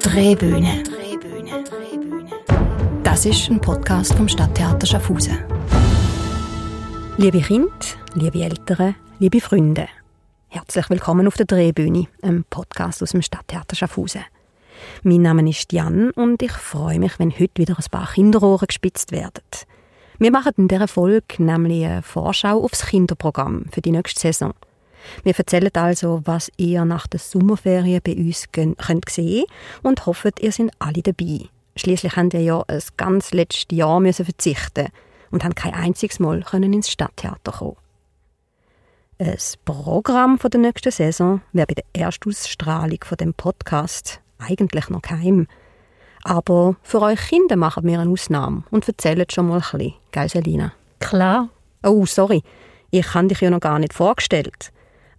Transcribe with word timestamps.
Drehbühne. 0.00 0.82
Das 3.04 3.24
ist 3.26 3.48
ein 3.48 3.60
Podcast 3.60 4.14
vom 4.14 4.26
Stadttheater 4.26 4.86
Schaffhausen. 4.86 5.38
Liebe 7.16 7.40
Kinder, 7.40 7.70
liebe 8.14 8.42
Eltern, 8.42 8.94
liebe 9.18 9.40
Freunde, 9.40 9.86
herzlich 10.48 10.90
willkommen 10.90 11.26
auf 11.26 11.36
der 11.36 11.46
Drehbühne, 11.46 12.08
einem 12.22 12.44
Podcast 12.50 13.02
aus 13.02 13.10
dem 13.10 13.22
Stadttheater 13.22 13.76
Schaffhausen. 13.76 14.24
Mein 15.02 15.22
Name 15.22 15.48
ist 15.48 15.72
Jan 15.72 16.10
und 16.10 16.42
ich 16.42 16.52
freue 16.52 16.98
mich, 16.98 17.18
wenn 17.18 17.30
heute 17.30 17.58
wieder 17.58 17.76
ein 17.78 17.90
paar 17.90 18.12
Kinderohren 18.12 18.66
gespitzt 18.66 19.12
werden. 19.12 19.44
Wir 20.18 20.32
machen 20.32 20.54
in 20.56 20.68
dieser 20.68 20.88
Folge 20.88 21.42
nämlich 21.42 21.84
eine 21.84 22.02
Vorschau 22.02 22.64
aufs 22.64 22.86
Kinderprogramm 22.86 23.66
für 23.70 23.80
die 23.80 23.92
nächste 23.92 24.20
Saison. 24.20 24.54
Wir 25.24 25.36
erzählen 25.36 25.70
also, 25.74 26.22
was 26.24 26.50
ihr 26.56 26.84
nach 26.84 27.06
der 27.06 27.20
Sommerferien 27.20 28.00
bei 28.04 28.14
uns 28.14 28.50
könnt 28.52 29.08
sehen 29.08 29.44
und 29.82 30.06
hoffen, 30.06 30.32
ihr 30.40 30.52
seid 30.52 30.70
alle 30.78 31.02
dabei. 31.02 31.48
Schließlich 31.76 32.16
haben 32.16 32.32
wir 32.32 32.40
ja 32.40 32.62
ein 32.68 32.82
ganz 32.96 33.32
letztes 33.32 33.76
Jahr 33.76 34.00
müssen 34.00 34.24
verzichten 34.24 34.88
und 35.30 35.44
haben 35.44 35.54
kein 35.54 35.74
einziges 35.74 36.18
Mal 36.18 36.42
können 36.42 36.72
ins 36.72 36.90
Stadttheater 36.90 37.52
kommen. 37.52 37.76
Das 39.18 39.56
Programm 39.56 40.38
der 40.38 40.60
nächsten 40.60 40.90
Saison 40.90 41.42
wäre 41.52 41.66
bei 41.66 41.74
der 41.74 41.84
Erstausstrahlung 41.92 42.98
von 43.04 43.16
dem 43.16 43.34
Podcast 43.34 44.20
eigentlich 44.38 44.88
noch 44.88 45.02
geheim. 45.02 45.46
Aber 46.24 46.76
für 46.82 47.00
euch 47.02 47.20
Kinder 47.28 47.56
machen 47.56 47.84
wir 47.84 48.00
eine 48.00 48.10
Ausnahme 48.10 48.64
und 48.70 48.86
erzählen 48.86 49.26
schon 49.30 49.48
mal 49.48 49.56
ein 49.56 49.60
bisschen, 49.60 49.94
gell 50.10 50.28
Selina? 50.28 50.72
Klar. 50.98 51.48
Oh, 51.84 52.06
sorry, 52.06 52.42
ich 52.90 53.14
habe 53.14 53.28
dich 53.28 53.40
ja 53.40 53.50
noch 53.50 53.60
gar 53.60 53.78
nicht 53.78 53.92
vorgestellt. 53.92 54.72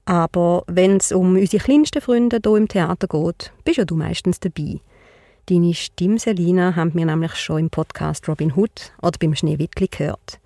Aber 0.06 0.64
wenn 0.68 0.98
es 0.98 1.12
um 1.12 1.36
unsere 1.36 1.64
kleinsten 1.64 2.02
Freunde 2.02 2.40
hier 2.44 2.56
im 2.56 2.68
Theater 2.68 3.08
geht, 3.08 3.54
bist 3.64 3.78
ja 3.78 3.86
du 3.86 3.96
meistens 3.96 4.40
dabei. 4.40 4.80
Deine 5.48 5.74
Stimme, 5.74 6.20
Selina, 6.20 6.76
haben 6.76 6.94
wir 6.94 7.06
nämlich 7.06 7.36
schon 7.36 7.60
im 7.60 7.70
Podcast 7.70 8.28
Robin 8.28 8.54
Hood 8.56 8.94
oder 9.02 9.18
beim 9.20 9.36
Schneewittli 9.36 9.88
gehört. 9.88 10.40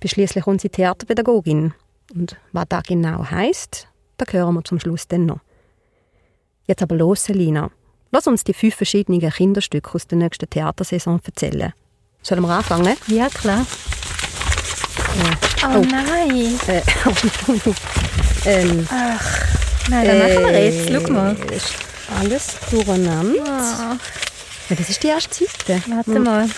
Bist 0.00 0.14
schließlich 0.14 0.46
unsere 0.46 0.70
Theaterpädagogin. 0.70 1.74
Und 2.14 2.36
was 2.52 2.66
das 2.68 2.82
genau 2.84 3.24
heisst, 3.24 3.88
da 4.16 4.26
hören 4.30 4.54
wir 4.54 4.64
zum 4.64 4.78
Schluss 4.80 5.08
dann 5.08 5.26
noch. 5.26 5.40
Jetzt 6.66 6.82
aber 6.82 6.96
los, 6.96 7.24
Selina. 7.24 7.70
Lass 8.10 8.26
uns 8.26 8.44
die 8.44 8.54
fünf 8.54 8.74
verschiedenen 8.76 9.20
Kinderstücke 9.20 9.94
aus 9.94 10.06
der 10.06 10.18
nächsten 10.18 10.48
Theatersaison 10.48 11.20
erzählen. 11.24 11.72
Sollen 12.22 12.42
wir 12.42 12.50
anfangen? 12.50 12.96
Ja, 13.08 13.28
klar. 13.28 13.66
Äh, 15.14 15.66
oh, 15.76 15.80
nein. 15.90 16.58
Äh, 16.66 16.82
ähm, 18.46 18.88
Ach, 18.90 19.24
nein, 19.88 20.06
dann 20.06 20.18
machen 20.18 20.44
wir 20.52 20.64
jetzt. 20.70 20.90
Schau 21.06 21.12
mal. 21.12 21.36
äh, 21.50 22.18
Alles 22.20 22.46
durcheinander. 22.70 23.42
Ah, 23.46 23.96
Ja, 24.68 24.76
das 24.76 24.88
ist 24.90 25.02
die 25.02 25.08
erste 25.08 25.44
Seite. 25.44 25.82
warte 25.88 26.18
mal. 26.20 26.48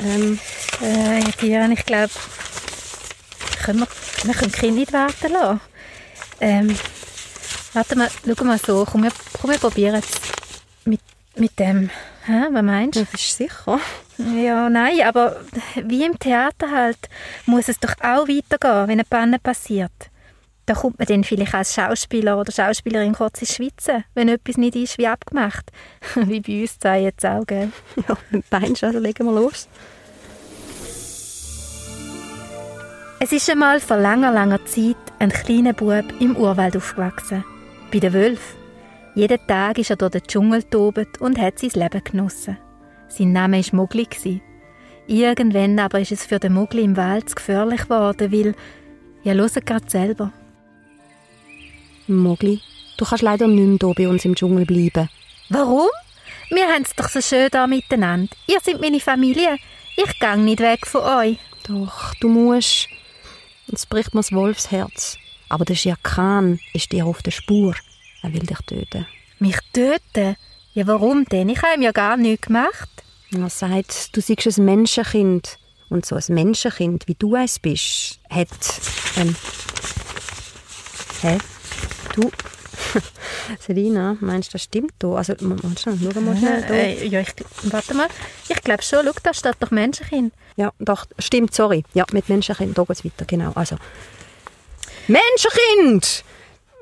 Ähm, 0.00 0.38
Äh, 0.82 1.20
Diane, 1.40 1.72
ich 1.74 1.86
glaube, 1.86 2.12
können 3.64 3.80
wir, 3.80 3.88
wir 4.24 4.34
können 4.34 4.52
die 4.52 4.58
Kinder 4.58 4.74
nicht 4.80 4.92
warten 4.92 5.32
lassen. 5.32 5.60
Ähm, 6.40 6.76
warte 7.72 7.96
mal, 7.96 8.10
schau 8.36 8.44
mal 8.44 8.58
so. 8.64 8.84
Komm, 8.84 9.04
wir, 9.04 9.12
komm, 9.40 9.50
wir 9.52 9.58
probieren 9.58 9.94
es 9.96 10.04
mit, 10.84 11.00
mit 11.36 11.58
dem. 11.58 11.88
Hä, 12.26 12.46
was 12.50 12.62
meinst 12.62 12.98
du? 12.98 13.04
das 13.04 13.20
ist 13.20 13.36
sicher. 13.36 13.80
Ja, 14.18 14.68
nein, 14.68 15.02
aber 15.04 15.36
wie 15.84 16.04
im 16.04 16.18
Theater 16.18 16.70
halt, 16.70 16.98
muss 17.44 17.68
es 17.68 17.78
doch 17.78 17.94
auch 18.00 18.26
weitergehen, 18.26 18.88
wenn 18.88 18.90
eine 18.90 19.04
Panne 19.04 19.38
passiert. 19.38 19.92
Da 20.64 20.74
kommt 20.74 20.98
man 20.98 21.06
dann 21.06 21.22
vielleicht 21.22 21.54
als 21.54 21.74
Schauspieler 21.74 22.40
oder 22.40 22.50
Schauspielerin 22.50 23.14
kurz 23.14 23.40
ins 23.40 23.54
Schwitzen, 23.54 24.02
wenn 24.14 24.28
etwas 24.28 24.56
nicht 24.56 24.74
ist 24.74 24.98
wie 24.98 25.06
abgemacht. 25.06 25.70
wie 26.16 26.40
bei 26.40 26.62
uns 26.62 26.78
zwei 26.80 27.02
jetzt 27.02 27.24
auch, 27.24 27.46
gell? 27.46 27.70
Ja, 28.08 28.16
mit 28.30 28.50
Beinst, 28.50 28.82
also 28.82 28.98
legen 28.98 29.24
wir 29.24 29.32
los. 29.32 29.68
Es 33.20 33.30
ist 33.30 33.48
einmal 33.48 33.78
vor 33.78 33.96
langer, 33.98 34.32
langer 34.32 34.64
Zeit 34.66 34.96
ein 35.20 35.30
kleiner 35.30 35.72
Bub 35.72 36.04
im 36.20 36.36
Urwald 36.36 36.76
aufgewachsen. 36.76 37.44
Bei 37.92 38.00
den 38.00 38.12
Wölfen. 38.12 38.55
Jeden 39.16 39.46
Tag 39.46 39.78
ist 39.78 39.88
er 39.88 39.96
durch 39.96 40.12
den 40.12 40.24
Dschungel 40.24 40.62
tobet 40.62 41.22
und 41.22 41.38
hat 41.38 41.58
sein 41.58 41.70
Leben 41.70 42.04
genossen. 42.04 42.58
Sein 43.08 43.32
Name 43.32 43.64
war 43.64 43.74
Mugli. 43.74 44.42
Irgendwann 45.06 45.78
aber 45.78 46.00
ist 46.00 46.12
es 46.12 46.26
für 46.26 46.38
den 46.38 46.52
Mugli 46.52 46.82
im 46.82 46.98
Wald 46.98 47.30
zu 47.30 47.36
gefährlich 47.36 47.84
geworden, 47.84 48.30
weil... 48.30 48.54
Ja, 49.22 49.32
hört 49.32 49.64
gerade 49.64 49.88
selber. 49.88 50.34
Mogli, 52.06 52.60
du 52.98 53.06
kannst 53.06 53.22
leider 53.22 53.48
nicht 53.48 53.82
mehr 53.82 53.94
hier 53.94 53.94
bei 53.94 54.06
uns 54.06 54.26
im 54.26 54.34
Dschungel 54.34 54.66
bleiben. 54.66 55.08
Warum? 55.48 55.88
Wir 56.50 56.66
haben 56.68 56.82
es 56.82 56.94
doch 56.94 57.08
so 57.08 57.22
schön 57.22 57.48
da 57.50 57.66
miteinander. 57.66 58.28
Ihr 58.46 58.58
seid 58.62 58.82
meine 58.82 59.00
Familie. 59.00 59.56
Ich 59.96 60.18
gang 60.20 60.44
nicht 60.44 60.60
weg 60.60 60.86
von 60.86 61.00
euch. 61.00 61.38
Doch, 61.66 62.14
du 62.20 62.28
musst. 62.28 62.86
Jetzt 63.66 63.88
bricht 63.88 64.12
mir 64.12 64.20
das 64.20 64.32
Wolfsherz. 64.32 65.16
Aber 65.48 65.64
der 65.64 65.74
Shere 65.74 65.96
Khan 66.02 66.60
ist 66.74 66.92
dir 66.92 67.06
auf 67.06 67.22
der 67.22 67.30
Spur. 67.30 67.74
Er 68.26 68.32
will 68.32 68.40
dich 68.40 68.58
töten. 68.66 69.06
Mich 69.38 69.56
töten? 69.72 70.34
Ja, 70.74 70.86
warum 70.88 71.26
denn? 71.26 71.48
Ich 71.48 71.62
habe 71.62 71.76
ihm 71.76 71.82
ja 71.82 71.92
gar 71.92 72.16
nichts 72.16 72.48
gemacht. 72.48 72.88
Er 73.32 73.48
sagt, 73.48 74.16
du 74.16 74.20
seist 74.20 74.58
ein 74.58 74.64
Menschenkind. 74.64 75.60
Und 75.90 76.04
so 76.04 76.16
ein 76.16 76.24
Menschenkind, 76.30 77.06
wie 77.06 77.14
du 77.14 77.36
eins 77.36 77.60
bist, 77.60 78.18
hat... 78.28 78.48
Ähm, 79.16 79.36
hä? 81.22 81.38
Du... 82.16 82.32
Selina, 83.60 84.16
meinst 84.20 84.48
du, 84.48 84.52
das 84.54 84.64
stimmt 84.64 84.94
da? 84.98 85.14
Also, 85.14 85.34
meinst 85.38 85.86
du, 85.86 85.96
schau 85.96 86.20
mal 86.20 86.36
schnell 86.36 86.62
da. 86.62 86.74
Äh, 86.74 87.06
ja, 87.06 87.20
ich, 87.20 87.32
warte 87.62 87.94
mal. 87.94 88.08
Ich 88.48 88.60
glaube 88.60 88.82
schon. 88.82 89.06
Schau, 89.06 89.12
da 89.22 89.34
steht 89.34 89.54
doch 89.60 89.70
Menschenkind. 89.70 90.34
Ja, 90.56 90.72
doch, 90.80 91.06
stimmt, 91.20 91.54
sorry. 91.54 91.84
Ja, 91.94 92.04
mit 92.10 92.28
Menschenkind, 92.28 92.76
da 92.76 92.82
geht's 92.82 93.04
weiter, 93.04 93.24
genau. 93.24 93.52
Also, 93.54 93.76
Menschenkind! 95.06 96.24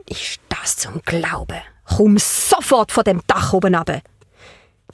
Ist 0.09 0.41
das 0.65 0.77
zum 0.79 1.03
Glauben? 1.05 1.61
Komm 1.85 2.17
sofort 2.17 2.91
von 2.91 3.05
dem 3.05 3.21
Dach 3.27 3.53
oben 3.53 3.75
runter. 3.75 4.01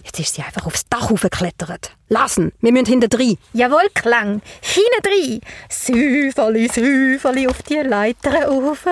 Jetzt 0.03 0.19
ist 0.19 0.35
sie 0.35 0.43
einfach 0.43 0.67
aufs 0.67 0.89
Dach 0.89 1.11
hochgeklettert. 1.11 1.93
Lassen, 2.09 2.53
wir 2.61 2.73
müssen 2.73 2.87
hinter 2.87 3.07
drin. 3.07 3.39
Jawohl, 3.53 3.89
Klang. 3.95 4.43
Hinten 4.63 5.03
drin. 5.03 5.41
Süferli, 5.69 6.69
Süferli 6.69 7.47
auf 7.47 7.63
die 7.63 7.77
Leiter 7.77 8.51
auf. 8.51 8.85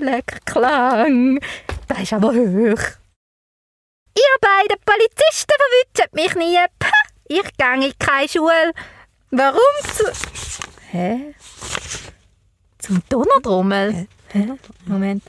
Lecker 0.00 0.38
Klang. 0.44 1.38
Das 1.86 2.00
ist 2.00 2.12
aber 2.12 2.30
hoch. 2.30 2.82
Ihr 4.14 4.36
beiden 4.40 4.78
Polizisten 4.84 5.52
verwünschen 5.62 6.10
mich 6.14 6.34
nie. 6.34 6.58
Ich 7.28 7.56
gehe 7.56 7.86
in 7.86 7.92
keine 7.98 8.28
Schule. 8.28 8.72
Warum 9.30 9.60
zu... 9.94 10.04
Hä? 10.90 11.34
Zum 12.78 13.02
Donnertrommel? 13.08 13.92
Hä? 13.92 14.08
Moment. 14.86 15.22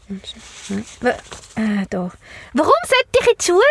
Wa- 1.02 1.18
Äh, 1.56 1.86
da. 1.90 2.10
Warum 2.54 2.74
sollte 2.88 3.20
ich 3.22 3.28
in 3.28 3.34
die 3.40 3.46
Schule? 3.46 3.64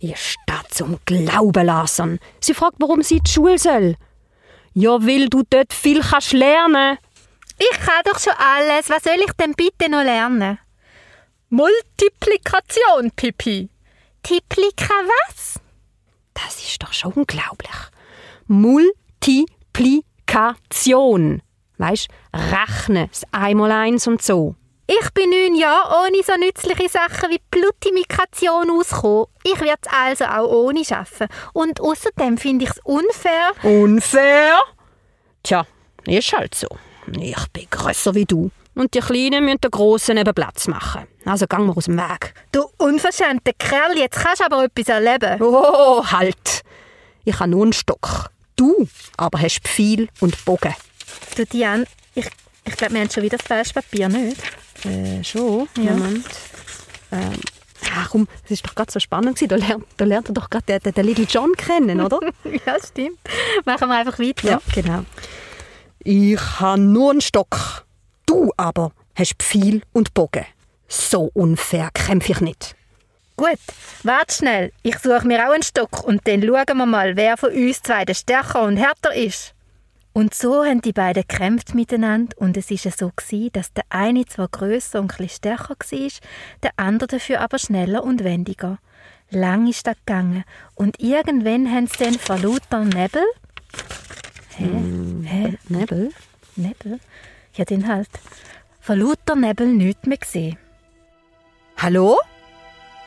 Ihr 0.00 0.16
steht 0.16 0.72
zum 0.74 0.98
Glauben 1.04 1.66
lassen. 1.66 2.18
Sie 2.40 2.54
fragt, 2.54 2.76
warum 2.78 3.02
sie 3.02 3.18
in 3.18 3.24
die 3.24 3.30
Schule 3.30 3.58
soll. 3.58 3.96
Ja, 4.72 4.90
weil 5.06 5.28
du 5.28 5.42
dort 5.48 5.72
viel 5.72 6.00
kannst 6.00 6.32
lernen. 6.32 6.98
Ich 7.58 7.78
kann 7.80 8.02
doch 8.04 8.18
schon 8.18 8.32
alles. 8.38 8.88
Was 8.88 9.02
soll 9.02 9.18
ich 9.24 9.32
denn 9.32 9.52
bitte 9.54 9.90
noch 9.90 10.02
lernen? 10.02 10.58
Multiplikation, 11.50 13.10
Pipi. 13.14 13.68
Tiplika 14.22 14.94
was? 15.28 15.60
Das 16.34 16.56
ist 16.62 16.82
doch 16.82 16.92
schon 16.92 17.12
unglaublich. 17.12 17.74
Multiplikation. 18.46 21.42
Weißt, 21.78 22.08
rechnen, 22.34 23.08
das 23.10 23.22
Einmaleins 23.32 24.06
und 24.06 24.22
so. 24.22 24.54
Ich 24.86 25.10
bin 25.12 25.30
neun 25.30 25.54
Jahre 25.54 26.04
ohne 26.04 26.22
so 26.24 26.34
nützliche 26.36 26.88
Sachen 26.88 27.30
wie 27.30 27.40
Plutimikation 27.50 28.70
ausgekommen. 28.70 29.26
Ich 29.44 29.60
werde 29.60 29.82
es 29.82 29.92
also 29.92 30.24
auch 30.24 30.50
ohne 30.50 30.84
schaffen. 30.84 31.28
Und 31.52 31.80
außerdem 31.80 32.36
finde 32.38 32.64
ich 32.64 32.72
es 32.72 32.80
unfair. 32.82 33.52
Unfair? 33.62 34.58
Tja, 35.44 35.64
ist 36.06 36.32
halt 36.32 36.56
so. 36.56 36.66
Ich 37.12 37.48
bin 37.52 37.66
grösser 37.70 38.16
wie 38.16 38.24
du. 38.24 38.50
Und 38.74 38.94
die 38.94 39.00
Kleinen 39.00 39.44
müssen 39.44 39.60
den 39.60 39.70
Grossen 39.70 40.16
eben 40.16 40.34
Platz 40.34 40.66
machen. 40.66 41.06
Also 41.24 41.46
gang 41.46 41.66
mal 41.66 41.76
aus 41.76 41.84
dem 41.84 41.96
Weg. 41.96 42.34
Du 42.50 42.64
unverschämter 42.78 43.52
Kerl, 43.58 43.96
jetzt 43.96 44.18
kannst 44.18 44.40
du 44.40 44.46
aber 44.46 44.64
etwas 44.64 44.88
erleben. 44.88 45.40
Oh, 45.40 46.04
halt! 46.04 46.62
Ich 47.24 47.38
habe 47.38 47.50
nur 47.50 47.62
einen 47.62 47.72
Stock. 47.72 48.30
Du 48.56 48.88
aber 49.16 49.40
hast 49.40 49.60
Pfeil 49.60 50.08
und 50.20 50.44
Bogen. 50.44 50.74
Du, 51.36 51.44
Diane, 51.44 51.84
ich, 52.64 52.76
glaube, 52.76 52.94
wir 52.94 53.00
haben 53.00 53.10
schon 53.10 53.22
wieder 53.22 53.38
falsches 53.38 53.72
Papier, 53.72 54.08
nicht? 54.08 54.42
Äh, 54.84 55.22
schon? 55.24 55.68
Ja. 55.76 55.92
Moment. 55.92 56.26
Ähm, 57.12 57.40
ach 57.94 58.10
komm, 58.10 58.28
das 58.42 58.52
ist 58.52 58.66
doch 58.66 58.74
gerade 58.74 58.92
so 58.92 59.00
spannend 59.00 59.36
gewesen. 59.36 59.48
Da 59.48 59.56
lernt, 59.56 59.84
da 59.96 60.04
lernt 60.04 60.28
er 60.28 60.34
doch 60.34 60.50
gerade 60.50 60.64
den, 60.66 60.80
den, 60.80 60.94
den 60.94 61.06
Little 61.06 61.26
John 61.28 61.52
kennen, 61.56 62.00
oder? 62.00 62.20
ja, 62.66 62.76
stimmt. 62.84 63.18
Machen 63.64 63.88
wir 63.88 63.96
einfach 63.96 64.18
weiter. 64.18 64.48
ja, 64.48 64.60
genau. 64.72 65.04
Ich 66.00 66.40
habe 66.60 66.80
nur 66.80 67.10
einen 67.10 67.20
Stock. 67.20 67.84
Du 68.26 68.52
aber 68.56 68.92
hast 69.14 69.34
Pfeil 69.38 69.82
und 69.92 70.14
Bogen. 70.14 70.46
So 70.88 71.30
unfair 71.34 71.90
kämpfe 71.92 72.32
ich 72.32 72.40
nicht. 72.40 72.74
Gut, 73.36 73.58
warte 74.02 74.34
schnell. 74.34 74.72
Ich 74.82 74.98
suche 74.98 75.26
mir 75.26 75.46
auch 75.46 75.52
einen 75.52 75.62
Stock 75.62 76.04
und 76.04 76.26
dann 76.26 76.42
schauen 76.42 76.76
wir 76.76 76.86
mal, 76.86 77.16
wer 77.16 77.36
von 77.36 77.50
uns 77.52 77.82
zwei 77.82 78.04
der 78.04 78.14
stärker 78.14 78.62
und 78.62 78.76
härter 78.76 79.14
ist. 79.14 79.54
Und 80.20 80.34
so 80.34 80.66
haben 80.66 80.82
die 80.82 80.92
beiden 80.92 81.24
gekämpft 81.26 81.74
miteinander 81.74 82.36
und 82.36 82.54
es 82.58 82.70
ist 82.70 82.82
so 82.98 83.10
gewesen, 83.16 83.52
dass 83.54 83.72
der 83.72 83.84
eine 83.88 84.26
zwar 84.26 84.48
grösser 84.48 85.00
und 85.00 85.14
etwas 85.14 85.36
stärker 85.36 85.76
war, 85.78 86.10
der 86.62 86.72
andere 86.76 87.06
dafür 87.06 87.40
aber 87.40 87.58
schneller 87.58 88.04
und 88.04 88.22
wendiger. 88.22 88.80
Lang 89.30 89.66
ist 89.66 89.86
das 89.86 89.96
gegangen 90.04 90.44
und 90.74 91.00
irgendwann 91.00 91.72
haben 91.72 91.86
sie 91.86 92.04
dann 92.04 92.18
vor 92.18 92.36
lauter 92.36 92.84
Nebel... 92.84 93.22
Hä? 94.58 94.66
Mm, 94.66 95.22
Hä? 95.22 95.58
Nebel? 95.70 96.12
Nebel? 96.54 97.00
Ja, 97.54 97.64
den 97.64 97.88
halt. 97.88 98.10
Vor 98.78 98.96
lauter 98.96 99.36
Nebel 99.36 99.68
nichts 99.68 100.04
mehr 100.04 100.18
gesehen. 100.18 100.58
Hallo? 101.78 102.18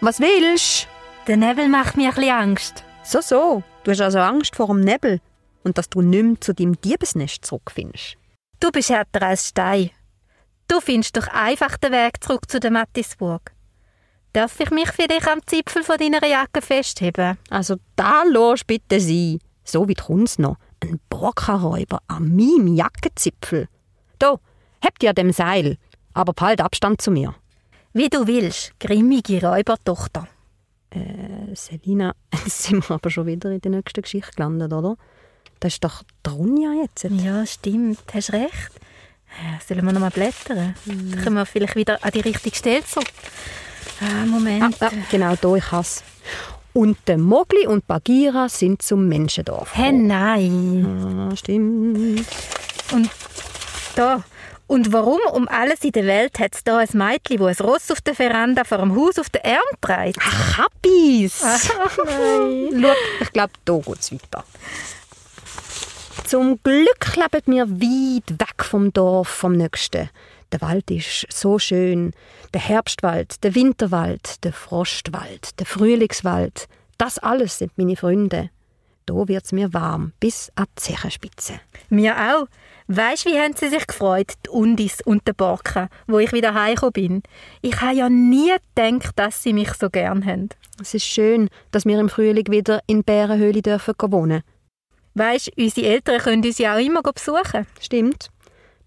Was 0.01 0.19
willst 0.19 0.87
Der 1.27 1.37
Nebel 1.37 1.67
macht 1.67 1.95
mir 1.95 2.09
ein 2.09 2.15
bisschen 2.15 2.31
Angst. 2.31 2.83
So, 3.03 3.21
so. 3.21 3.61
Du 3.83 3.91
hast 3.91 4.01
also 4.01 4.17
Angst 4.17 4.55
vor 4.55 4.65
dem 4.65 4.79
Nebel 4.79 5.21
und 5.63 5.77
dass 5.77 5.89
du 5.89 6.01
nicht 6.01 6.23
mehr 6.23 6.41
zu 6.41 6.53
deinem 6.53 6.79
Diebesnest 6.79 7.45
zurückfindest. 7.45 8.17
Du 8.59 8.71
bist 8.71 8.89
härter 8.89 9.21
als 9.23 9.49
Stein. 9.49 9.91
Du 10.67 10.79
findest 10.79 11.17
doch 11.17 11.27
einfach 11.27 11.77
den 11.77 11.91
Weg 11.91 12.23
zurück 12.23 12.49
zu 12.49 12.59
der 12.59 12.71
Mattisburg. 12.71 13.51
Darf 14.33 14.59
ich 14.59 14.71
mich 14.71 14.89
vielleicht 14.91 15.27
am 15.27 15.45
Zipfel 15.45 15.83
von 15.83 15.97
deiner 15.97 16.25
Jacke 16.25 16.61
festheben? 16.61 17.37
Also 17.49 17.75
da 17.95 18.23
los 18.23 18.63
bitte 18.63 18.99
sein. 18.99 19.39
So 19.63 19.87
wie 19.87 19.93
kommt's 19.93 20.39
noch. 20.39 20.57
Ein 20.81 20.99
Borkenräuber 21.09 21.99
an 22.07 22.35
meinem 22.35 22.75
Jackenzipfel. 22.75 23.67
Da, 24.19 24.39
habt 24.83 25.03
ihr 25.03 25.13
dem 25.13 25.31
Seil, 25.31 25.77
aber 26.13 26.33
behalt 26.33 26.61
Abstand 26.61 27.01
zu 27.01 27.11
mir. 27.11 27.35
Wie 27.93 28.09
du 28.09 28.25
willst, 28.25 28.77
grimmige 28.79 29.39
Räubertochter. 29.45 30.27
Äh, 30.89 31.55
Selina, 31.55 32.15
sind 32.47 32.89
wir 32.89 32.95
aber 32.95 33.09
schon 33.11 33.27
wieder 33.27 33.51
in 33.51 33.61
der 33.61 33.71
nächsten 33.71 34.01
Geschichte 34.01 34.31
gelandet, 34.35 34.73
oder? 34.73 34.97
Das 35.59 35.73
ist 35.73 35.83
doch 35.83 36.03
Tronja 36.23 36.71
jetzt. 36.81 37.03
Ja, 37.03 37.45
stimmt, 37.45 37.99
hast 38.13 38.33
recht. 38.33 38.71
Äh, 39.29 39.63
Sollen 39.67 39.85
wir 39.85 39.93
noch 39.93 40.01
mal 40.01 40.11
blättern? 40.11 40.75
Dann 40.85 41.23
kommen 41.23 41.35
wir 41.37 41.45
vielleicht 41.45 41.75
wieder 41.75 42.03
an 42.03 42.11
die 42.11 42.19
richtige 42.19 42.55
Stelle 42.55 42.85
zurück. 42.85 43.07
Ah, 44.01 44.25
Moment. 44.25 44.81
Ah, 44.81 44.87
ah, 44.87 44.91
genau, 45.09 45.35
da, 45.39 45.55
ich 45.55 45.71
hasse. 45.71 46.03
Und 46.73 46.97
der 47.07 47.17
Mogli 47.17 47.67
und 47.67 47.87
Bagheera 47.87 48.49
sind 48.49 48.81
zum 48.81 49.07
Menschendorf. 49.07 49.75
Hä, 49.75 49.91
nein. 49.91 51.29
Ah, 51.31 51.35
stimmt. 51.35 52.25
Und 52.91 53.09
da. 53.95 54.23
Und 54.65 54.91
warum 54.91 55.19
um 55.33 55.47
alles 55.47 55.83
in 55.83 55.91
der 55.91 56.05
Welt 56.05 56.39
hat 56.39 56.55
es 56.55 56.63
da 56.63 56.77
ein 56.79 56.87
Mädchen, 56.93 57.37
das 57.37 57.59
ein 57.59 57.65
Ross 57.67 57.91
auf 57.91 58.01
der 58.01 58.15
Veranda 58.15 58.63
vor 58.63 58.79
dem 58.79 58.95
Haus 58.95 59.19
auf 59.19 59.29
den 59.29 59.41
Arm 59.43 59.59
trägt? 59.81 60.17
Ach, 60.21 60.57
Happis! 60.57 61.41
Ach 61.43 61.97
nein. 62.05 62.81
Schau, 62.81 62.93
ich 63.21 63.31
glaube, 63.33 63.53
da 63.65 63.77
geht 63.77 63.99
es 63.99 64.11
weiter. 64.11 64.43
Zum 66.33 66.57
Glück 66.63 67.15
leben 67.15 67.43
wir 67.45 67.69
weit 67.69 68.39
weg 68.39 68.65
vom 68.65 68.91
Dorf, 68.91 69.27
vom 69.27 69.51
Nächsten. 69.51 70.09
Der 70.51 70.61
Wald 70.61 70.89
ist 70.89 71.27
so 71.31 71.59
schön. 71.59 72.11
Der 72.55 72.61
Herbstwald, 72.61 73.43
der 73.43 73.53
Winterwald, 73.53 74.43
der 74.43 74.51
Frostwald, 74.51 75.59
der 75.59 75.67
Frühlingswald. 75.67 76.67
Das 76.97 77.19
alles 77.19 77.59
sind 77.59 77.77
meine 77.77 77.95
Freunde. 77.95 78.49
Da 79.05 79.13
wird's 79.13 79.51
mir 79.51 79.73
warm, 79.75 80.13
bis 80.19 80.51
an 80.55 80.65
die 80.75 80.81
Zechenspitze. 80.81 81.59
Mir 81.89 82.15
auch. 82.17 82.47
Weisst, 82.87 83.27
wie 83.27 83.37
haben 83.37 83.53
sie 83.55 83.69
sich 83.69 83.85
gefreut, 83.85 84.33
die 84.43 84.49
Undis 84.49 85.01
und 85.05 85.27
der 85.27 85.33
Borka, 85.33 85.87
wo 86.07 86.17
ich 86.17 86.33
wieder 86.33 86.55
heimgekommen 86.55 86.93
bin? 86.93 87.23
Ich 87.61 87.79
habe 87.79 87.95
ja 87.95 88.09
nie 88.09 88.53
gedacht, 88.73 89.13
dass 89.17 89.43
sie 89.43 89.53
mich 89.53 89.71
so 89.75 89.91
gern 89.91 90.25
haben. 90.25 90.49
Es 90.81 90.95
ist 90.95 91.05
schön, 91.05 91.49
dass 91.69 91.85
wir 91.85 91.99
im 91.99 92.09
Frühling 92.09 92.47
wieder 92.49 92.81
in 92.87 93.03
Bärenhöhle 93.03 93.61
dürfen 93.61 93.93
wohnen. 93.99 94.41
Weisst, 95.15 95.51
unsere 95.57 95.87
Eltern 95.87 96.19
können 96.19 96.45
uns 96.45 96.57
ja 96.57 96.75
auch 96.75 96.79
immer 96.79 97.01
besuchen. 97.01 97.67
Stimmt. 97.79 98.29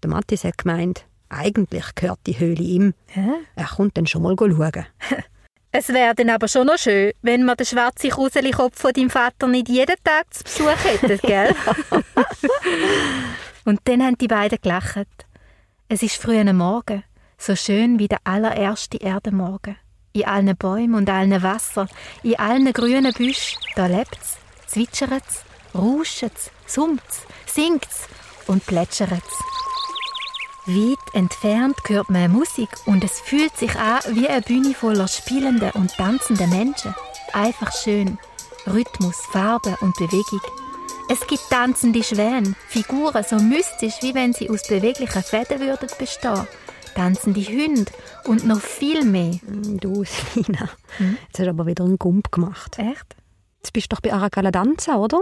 Der 0.03 0.09
Matthias 0.09 0.43
hat 0.43 0.57
gemeint, 0.57 1.05
eigentlich 1.29 1.95
gehört 1.95 2.19
die 2.27 2.39
Höhle 2.39 2.61
ihm. 2.61 2.93
Hä? 3.07 3.29
Er 3.55 3.65
kommt 3.65 3.97
dann 3.97 4.07
schon 4.07 4.23
mal 4.23 4.35
schauen. 4.37 4.85
Es 5.69 5.89
wäre 5.89 6.15
dann 6.15 6.29
aber 6.29 6.47
schon 6.47 6.65
noch 6.65 6.77
schön, 6.77 7.11
wenn 7.21 7.43
wir 7.43 7.55
den 7.55 7.65
schwarzen 7.65 8.09
Kuselikopf 8.09 8.79
von 8.79 8.93
deinem 8.93 9.09
Vater 9.09 9.47
nicht 9.47 9.67
jeden 9.67 9.95
Tag 10.03 10.33
zu 10.33 10.43
Besuch 10.43 10.83
hätten, 10.83 11.19
gell? 11.27 11.53
und 13.65 13.81
dann 13.83 14.01
haben 14.01 14.17
die 14.17 14.29
beiden 14.29 14.57
gelacht. 14.61 15.07
Es 15.89 16.01
ist 16.01 16.15
früh 16.15 16.39
am 16.39 16.57
Morgen, 16.57 17.03
so 17.37 17.55
schön 17.55 17.99
wie 17.99 18.07
der 18.07 18.19
allererste 18.23 18.97
Erdenmorgen. 18.97 19.75
In 20.13 20.25
allen 20.25 20.55
Bäumen 20.57 20.95
und 20.95 21.09
allen 21.09 21.43
Wasser, 21.43 21.87
in 22.23 22.39
allen 22.39 22.71
grünen 22.73 23.13
Büschen, 23.13 23.59
da 23.75 23.85
lebt's, 23.85 24.37
zwitschert's, 24.67 25.43
rauschet's, 25.77 26.51
summt's, 26.65 27.21
singt's 27.45 28.07
und 28.47 28.65
plätschert's. 28.65 29.43
Weit 30.65 31.13
entfernt 31.13 31.77
hört 31.87 32.09
man 32.09 32.29
Musik 32.31 32.69
und 32.85 33.03
es 33.03 33.21
fühlt 33.21 33.55
sich 33.55 33.73
an 33.77 34.01
wie 34.09 34.27
eine 34.27 34.41
Bühne 34.41 34.73
voller 34.73 35.07
spielender 35.07 35.73
und 35.75 35.95
tanzender 35.95 36.47
Menschen. 36.47 36.93
Einfach 37.31 37.71
schön. 37.71 38.17
Rhythmus, 38.65 39.15
Farbe 39.31 39.77
und 39.79 39.95
Bewegung. 39.95 40.41
Es 41.09 41.25
gibt 41.25 41.49
tanzende 41.49 42.03
Schwäne, 42.03 42.53
Figuren 42.67 43.23
so 43.23 43.37
mystisch, 43.37 43.93
wie 44.01 44.13
wenn 44.13 44.33
sie 44.33 44.49
aus 44.49 44.67
beweglichen 44.67 45.23
Fäden 45.23 45.61
würden 45.61 45.87
bestehen. 45.97 46.45
Tanzende 46.95 47.41
Hunde 47.41 47.91
und 48.25 48.45
noch 48.45 48.59
viel 48.59 49.05
mehr. 49.05 49.39
Du, 49.45 50.03
Selina, 50.33 50.69
jetzt 50.99 51.39
hast 51.39 51.45
du 51.45 51.49
aber 51.49 51.65
wieder 51.65 51.85
einen 51.85 51.97
Gump 51.97 52.29
gemacht. 52.31 52.77
Echt? 52.77 53.15
Jetzt 53.59 53.71
bist 53.71 53.89
du 53.89 53.95
doch 53.95 54.01
bei 54.01 54.11
Aragala 54.11 54.51
Danza, 54.51 54.97
oder? 54.97 55.21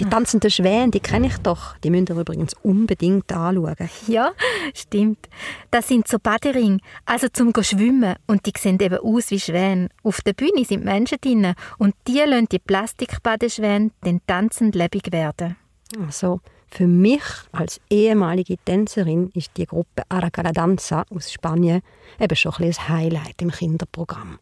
Die 0.00 0.06
tanzenden 0.06 0.50
Schwäne, 0.50 0.90
die 0.90 1.00
kenne 1.00 1.26
ich 1.26 1.36
doch. 1.38 1.76
Die 1.84 1.90
müsst 1.90 2.08
ihr 2.08 2.16
übrigens 2.16 2.54
unbedingt 2.62 3.30
anschauen. 3.30 3.76
Ja, 4.06 4.32
stimmt. 4.72 5.28
Das 5.70 5.88
sind 5.88 6.08
so 6.08 6.18
Baderinge, 6.18 6.78
also 7.04 7.28
zum 7.30 7.52
Schwimmen. 7.60 8.16
Und 8.26 8.46
die 8.46 8.52
sehen 8.56 8.80
eben 8.80 8.98
aus 8.98 9.30
wie 9.30 9.38
Schwäne. 9.38 9.90
Auf 10.02 10.22
der 10.22 10.32
Bühne 10.32 10.64
sind 10.64 10.86
Menschen 10.86 11.18
drin 11.20 11.52
und 11.76 11.94
die 12.08 12.18
lassen 12.18 12.48
die 12.50 12.58
Plastikbadeschwäne 12.58 13.90
dann 14.00 14.22
tanzend 14.26 14.74
lebendig 14.74 15.12
werden. 15.12 15.56
Also, 16.02 16.40
für 16.70 16.86
mich 16.86 17.22
als 17.52 17.78
ehemalige 17.90 18.56
Tänzerin 18.64 19.30
ist 19.34 19.50
die 19.58 19.66
Gruppe 19.66 20.04
Aragala 20.08 20.52
Danza 20.52 21.04
aus 21.10 21.30
Spanien 21.30 21.82
eben 22.18 22.36
schon 22.36 22.54
ein 22.54 22.68
bisschen 22.68 22.84
ein 22.84 22.96
Highlight 22.96 23.42
im 23.42 23.50
Kinderprogramm. 23.50 24.38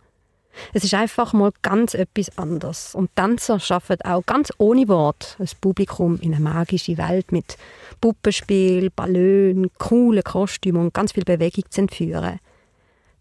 Es 0.73 0.85
ist 0.85 0.95
einfach 0.95 1.33
mal 1.33 1.53
ganz 1.63 1.95
etwas 1.95 2.37
anderes. 2.37 2.95
Und 2.95 3.15
Tänzer 3.15 3.61
schaffen 3.61 4.01
auch 4.03 4.25
ganz 4.27 4.53
ohne 4.59 4.89
Wort 4.89 5.37
ein 5.39 5.49
Publikum 5.61 6.19
in 6.21 6.35
eine 6.35 6.43
magische 6.43 6.99
Welt 6.99 7.33
mit 7.33 7.57
Puppenspiel, 8.01 8.91
Ballon, 8.91 9.71
coolen 9.79 10.25
Kostümen 10.25 10.83
und 10.83 10.95
ganz 10.95 11.13
viel 11.13 11.25
Bewegung 11.25 11.65
zu 11.71 11.83
entführen. 11.83 12.41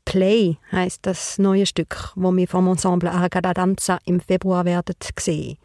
Play 0.05 0.57
heißt 0.71 1.05
das 1.05 1.37
neue 1.37 1.65
Stück, 1.65 2.13
wo 2.15 2.31
wir 2.31 2.47
vom 2.47 2.67
Ensemble 2.67 3.11
Aragada 3.11 3.53
Danza 3.53 3.99
im 4.05 4.21
Februar 4.21 4.63
werden 4.63 4.95
sehen. 5.19 5.57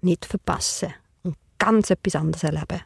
Nicht 0.00 0.26
verpassen 0.26 0.92
und 1.22 1.36
ganz 1.58 1.90
etwas 1.90 2.16
anderes 2.16 2.42
erleben. 2.42 2.80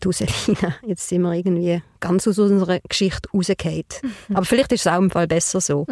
Du, 0.00 0.12
Selina, 0.12 0.76
jetzt 0.86 1.08
sind 1.08 1.22
wir 1.22 1.32
irgendwie 1.34 1.82
ganz 2.00 2.26
aus 2.26 2.38
unserer 2.38 2.80
Geschichte 2.88 3.28
rausgefallen. 3.34 3.84
Aber 4.34 4.44
vielleicht 4.44 4.72
ist 4.72 4.86
es 4.86 4.86
auch 4.86 4.98
im 4.98 5.10
Fall 5.10 5.26
besser 5.26 5.60
so. 5.60 5.86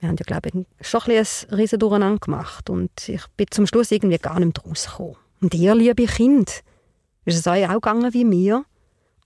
Wir 0.00 0.08
haben 0.08 0.16
ja, 0.18 0.24
glaube 0.24 0.48
ich, 0.48 0.86
schon 0.86 1.02
ein, 1.06 1.18
ein 1.18 1.54
riesen 1.54 1.78
Durcheinander 1.78 2.18
gemacht 2.18 2.70
und 2.70 3.08
ich 3.08 3.22
bin 3.36 3.46
zum 3.50 3.66
Schluss 3.66 3.90
irgendwie 3.90 4.18
gar 4.18 4.40
nicht 4.40 4.56
mehr 4.56 4.66
rausgekommen. 4.66 5.16
Und 5.42 5.54
ihr, 5.54 5.74
liebe 5.74 6.06
Kind, 6.06 6.62
ist 7.26 7.38
es 7.38 7.46
euch 7.46 7.68
auch 7.68 7.74
gegangen 7.74 8.12
wie 8.14 8.24
mir? 8.24 8.64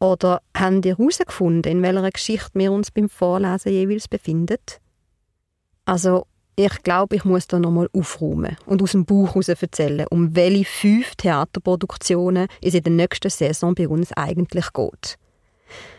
Oder 0.01 0.43
habt 0.57 0.85
ihr 0.85 0.99
herausgefunden, 0.99 1.71
in 1.71 1.83
welcher 1.83 2.11
Geschichte 2.11 2.51
wir 2.55 2.73
uns 2.73 2.91
beim 2.91 3.09
Vorlesen 3.09 3.73
jeweils 3.73 4.09
befinden? 4.09 4.59
Also, 5.85 6.27
ich 6.57 6.83
glaube, 6.83 7.17
ich 7.17 7.25
muss 7.25 7.47
da 7.47 7.59
nochmal 7.59 7.89
aufräumen 7.93 8.57
und 8.67 8.83
aus 8.83 8.93
dem 8.93 9.05
Buch 9.05 9.31
heraus 9.31 9.49
erzählen, 9.49 10.07
um 10.11 10.35
welche 10.35 10.65
fünf 10.65 11.15
Theaterproduktionen 11.17 12.49
es 12.61 12.75
in 12.75 12.83
der 12.83 12.93
nächsten 12.93 13.31
Saison 13.31 13.75
bei 13.75 13.89
uns 13.89 14.13
eigentlich 14.13 14.73
geht. 14.73 15.19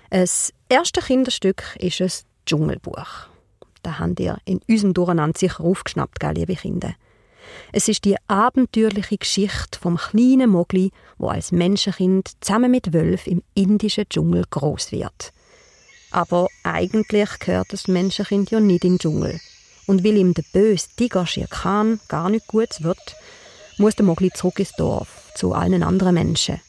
Das 0.10 0.53
erste 0.70 1.01
Kinderstück 1.01 1.75
ist 1.79 2.01
ein 2.01 2.12
Dschungelbuch. 2.46 3.27
Das 3.86 4.00
habt 4.00 4.20
ihr 4.20 4.39
in 4.46 4.62
unserem 4.68 4.96
Durcheinander 4.96 5.38
sicher 5.38 5.63
aufgeschnappt, 5.63 6.20
gell, 6.20 6.34
liebe 6.34 6.56
Kinder. 6.56 6.96
Es 7.72 7.88
ist 7.88 8.04
die 8.04 8.15
abenteuerliche 8.27 9.18
Geschichte 9.18 9.80
vom 9.80 9.98
kleinen 9.98 10.50
Mogli, 10.50 10.89
wo 11.20 11.27
als 11.27 11.51
Menschenkind 11.51 12.32
zusammen 12.42 12.72
mit 12.72 12.94
Wölf 12.94 13.27
im 13.27 13.44
indischen 13.54 14.10
Dschungel 14.10 14.44
groß 14.50 14.92
wird. 14.92 15.34
Aber 16.10 16.48
eigentlich 16.63 17.30
gehört 17.38 17.68
das 17.74 17.88
Menschenkind 17.88 18.50
ja 18.50 18.60
nicht 18.60 18.84
in 18.84 18.94
den 18.94 19.00
Dschungel. 19.00 19.39
Und 19.86 20.04
weil 20.04 20.18
ihm 20.18 20.34
der 20.34 20.46
böse 20.51 20.88
Tiger 20.98 21.27
Shere 21.27 21.48
Khan 21.48 22.00
gar 22.08 22.32
nicht 22.32 22.48
gut 22.48 22.82
wird, 22.82 23.15
muss 23.77 23.96
der 23.96 24.06
Mogli 24.06 24.32
zurück 24.32 24.58
ins 24.58 24.72
Dorf, 24.72 25.32
zu 25.36 25.54
allen 25.54 25.84
anderen 25.84 26.15
Menschen. 26.15 26.60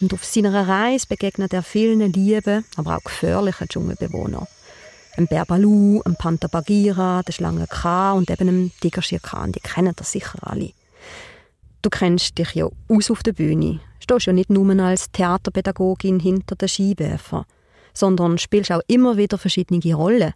Und 0.00 0.14
auf 0.14 0.24
seiner 0.24 0.66
Reise 0.66 1.06
begegnet 1.06 1.52
er 1.52 1.62
vielen 1.62 2.10
lieben, 2.10 2.64
aber 2.76 2.96
auch 2.96 3.04
gefährlichen 3.04 3.68
Dschungelbewohnern. 3.68 4.46
Ein 5.16 5.28
Berbalu, 5.28 6.02
ein 6.04 6.16
Panther 6.16 6.48
Bagheera, 6.48 7.22
der 7.22 7.32
Schlange 7.32 7.68
K 7.68 8.14
und 8.14 8.30
eben 8.30 8.48
einem 8.48 8.72
Tiger 8.80 9.00
Shere. 9.00 9.52
Die 9.52 9.60
kennen 9.60 9.92
das 9.94 10.10
sicher 10.10 10.38
alle. 10.42 10.72
Du 11.82 11.90
kennst 11.90 12.36
dich 12.36 12.54
ja 12.54 12.68
aus 12.88 13.12
auf 13.12 13.22
der 13.22 13.32
Bühne. 13.32 13.78
Stehst 14.00 14.26
ja 14.26 14.32
nicht 14.32 14.50
nur 14.50 14.76
als 14.82 15.12
Theaterpädagogin 15.12 16.18
hinter 16.18 16.56
den 16.56 16.66
Skiwerfer, 16.66 17.46
sondern 17.92 18.38
spielst 18.38 18.72
auch 18.72 18.80
immer 18.88 19.16
wieder 19.16 19.38
verschiedene 19.38 19.94
Rollen. 19.94 20.34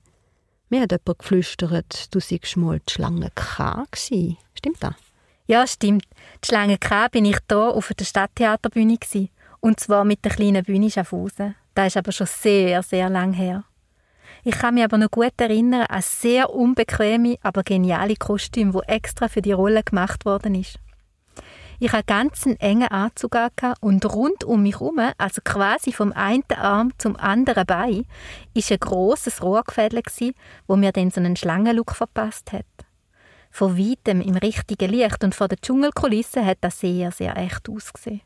Mir 0.69 0.83
hat 0.83 0.93
jemand 0.93 1.19
geflüstert, 1.19 2.15
du 2.15 2.21
seist 2.21 2.57
mal 2.57 2.79
die 2.79 2.93
Schlange 2.93 3.33
K 3.35 3.85
gewesen. 3.91 4.37
Stimmt 4.55 4.81
das? 4.81 4.95
Ja, 5.49 5.67
stimmt. 5.67 6.05
Die 6.45 6.47
Schlange 6.47 6.79
K 6.79 7.09
bin 7.09 7.25
ich 7.25 7.39
hier 7.51 7.59
auf 7.59 7.93
der 7.99 8.05
Stadttheaterbühne 8.05 8.97
gewesen. 8.97 9.31
Und 9.59 9.81
zwar 9.81 10.05
mit 10.05 10.25
der 10.25 10.31
kleinen 10.33 10.63
Bühne 10.63 10.89
Schaffhausen. 10.89 11.57
Das 11.75 11.89
ist 11.89 11.97
aber 11.97 12.13
schon 12.13 12.29
sehr, 12.29 12.83
sehr 12.85 13.11
lang 13.11 13.33
her. 13.33 13.65
Ich 14.49 14.61
kann 14.61 14.73
mich 14.73 14.85
aber 14.85 14.97
noch 14.97 15.11
gut 15.11 15.39
erinnern 15.39 15.83
an 15.83 16.01
sehr 16.01 16.49
unbequeme, 16.49 17.37
aber 17.43 17.63
geniale 17.63 18.17
Kostüme, 18.17 18.73
wo 18.73 18.81
extra 18.81 19.29
für 19.29 19.43
die 19.43 19.53
Rolle 19.53 19.83
gemacht 19.83 20.25
worden 20.25 20.55
ist. 20.55 20.79
Ich 21.81 21.93
hatte 21.93 22.07
ganz 22.07 22.47
einen 22.47 22.59
engen 22.59 22.89
Anzug 22.89 23.37
und 23.81 24.07
rund 24.07 24.45
um 24.45 24.63
mich 24.63 24.81
herum, 24.81 25.01
also 25.19 25.43
quasi 25.45 25.93
vom 25.93 26.15
einen 26.15 26.45
Arm 26.57 26.93
zum 26.97 27.17
anderen 27.17 27.67
Bein, 27.67 28.07
ist 28.55 28.73
ein 28.73 28.79
grosses 28.81 29.43
Rohrgefädel, 29.43 30.01
wo 30.67 30.77
mir 30.77 30.93
dann 30.93 31.11
so 31.11 31.21
einen 31.21 31.37
Schlangenlook 31.37 31.95
verpasst 31.95 32.53
hat. 32.53 32.65
Von 33.51 33.77
weitem 33.77 34.23
im 34.23 34.37
richtigen 34.37 34.91
Licht 34.91 35.23
und 35.25 35.35
vor 35.35 35.49
der 35.49 35.61
Dschungelkulisse 35.61 36.43
hat 36.43 36.57
das 36.63 36.81
sehr, 36.81 37.13
sehr 37.13 37.37
echt 37.37 37.69
ausgesehen. 37.69 38.23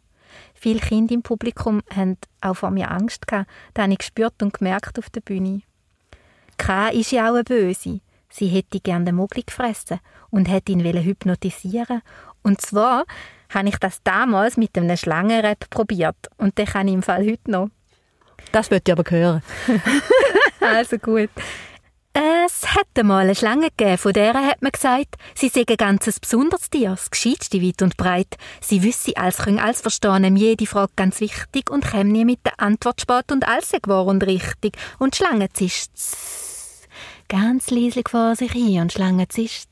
Viele 0.55 0.79
Kinder 0.79 1.15
im 1.15 1.23
Publikum 1.23 1.83
haben 1.93 2.17
auch 2.41 2.55
vor 2.55 2.71
mir 2.71 2.93
Angst 2.93 3.27
gehabt. 3.27 3.51
Das 3.75 3.83
habe 3.83 3.93
ich 3.95 3.99
gespürt 3.99 4.41
und 4.41 4.55
gemerkt 4.55 5.01
auf 5.01 5.11
der 5.11 5.21
Bühne. 5.21 5.63
K 6.63 6.91
ist 6.91 7.11
ja 7.11 7.29
auch 7.29 7.35
eine 7.35 7.43
Böse. 7.43 8.01
Sie 8.29 8.47
hätte 8.47 8.79
gerne 8.79 9.07
den 9.07 9.17
Mogli 9.17 9.43
gefressen 9.43 9.99
und 10.31 10.49
hätte 10.49 10.71
ihn 10.71 10.85
hypnotisieren 10.85 12.03
Und 12.43 12.61
zwar 12.61 13.05
habe 13.53 13.69
ich 13.69 13.79
das 13.79 14.01
damals 14.05 14.57
mit 14.57 14.79
einem 14.79 14.97
Schlangenrap 14.97 15.69
probiert. 15.71 16.17
Und 16.37 16.57
den 16.59 16.67
kann 16.67 16.87
ich 16.87 16.95
im 16.95 17.03
Fall 17.03 17.27
heute 17.27 17.51
noch. 17.51 17.69
Das 18.53 18.71
wird 18.71 18.89
ich 18.89 18.93
aber 18.93 19.11
hören. 19.11 19.43
also 20.61 20.99
gut. 20.99 21.31
Es 22.13 22.77
hätte 22.77 23.03
mal 23.03 23.25
eine 23.25 23.35
Schlange 23.35 23.71
gegeben, 23.71 23.99
von 23.99 24.13
der 24.13 24.35
hat 24.35 24.63
man 24.63 24.71
gesagt, 24.71 25.17
sie 25.35 25.49
sei 25.49 25.65
ein 25.67 25.77
ganzes 25.77 26.21
besonderes 26.21 26.71
Tier, 26.71 26.91
das 26.91 27.11
gescheitste 27.11 27.61
weit 27.61 27.83
und 27.83 27.97
breit. 27.97 28.37
Sie 28.61 28.85
wüsste 28.85 29.17
alles, 29.17 29.39
könne 29.39 29.63
alles 29.63 29.81
verstehen, 29.81 30.37
jede 30.37 30.67
Frage 30.67 30.93
ganz 30.95 31.21
wichtig 31.21 31.71
und 31.71 31.87
käme 31.87 32.13
nie 32.13 32.27
mit 32.27 32.41
der 32.45 32.61
Antwort 32.61 33.01
spät 33.01 33.33
und 33.33 33.49
alles 33.49 33.71
sei 33.71 33.79
wahr 33.87 34.07
und 34.07 34.23
richtig. 34.25 34.77
Und 34.99 35.15
die 35.15 35.25
Schlange 35.25 35.49
zischt 35.49 35.91
ganz 37.33 37.71
leislich 37.71 38.11
vor 38.11 38.37
sich 38.37 38.53
hin 38.53 38.83
und 38.83 38.91
die 38.91 38.95
Schlange 38.95 39.27
zischt 39.27 39.69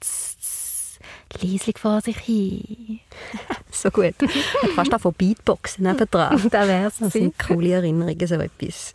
leislich 1.43 1.79
vor 1.79 2.01
sich 2.01 2.17
hin. 2.17 3.01
so 3.71 3.91
gut. 3.91 4.15
Fast 4.75 4.95
auch 4.95 5.01
von 5.01 5.13
Beatboxen 5.13 5.85
nebendran. 5.85 6.49
da 6.51 6.67
wär's 6.67 6.99
Das 6.99 7.13
sind 7.13 7.39
coole 7.39 7.73
Erinnerungen, 7.73 8.27
so 8.27 8.35
etwas. 8.37 8.95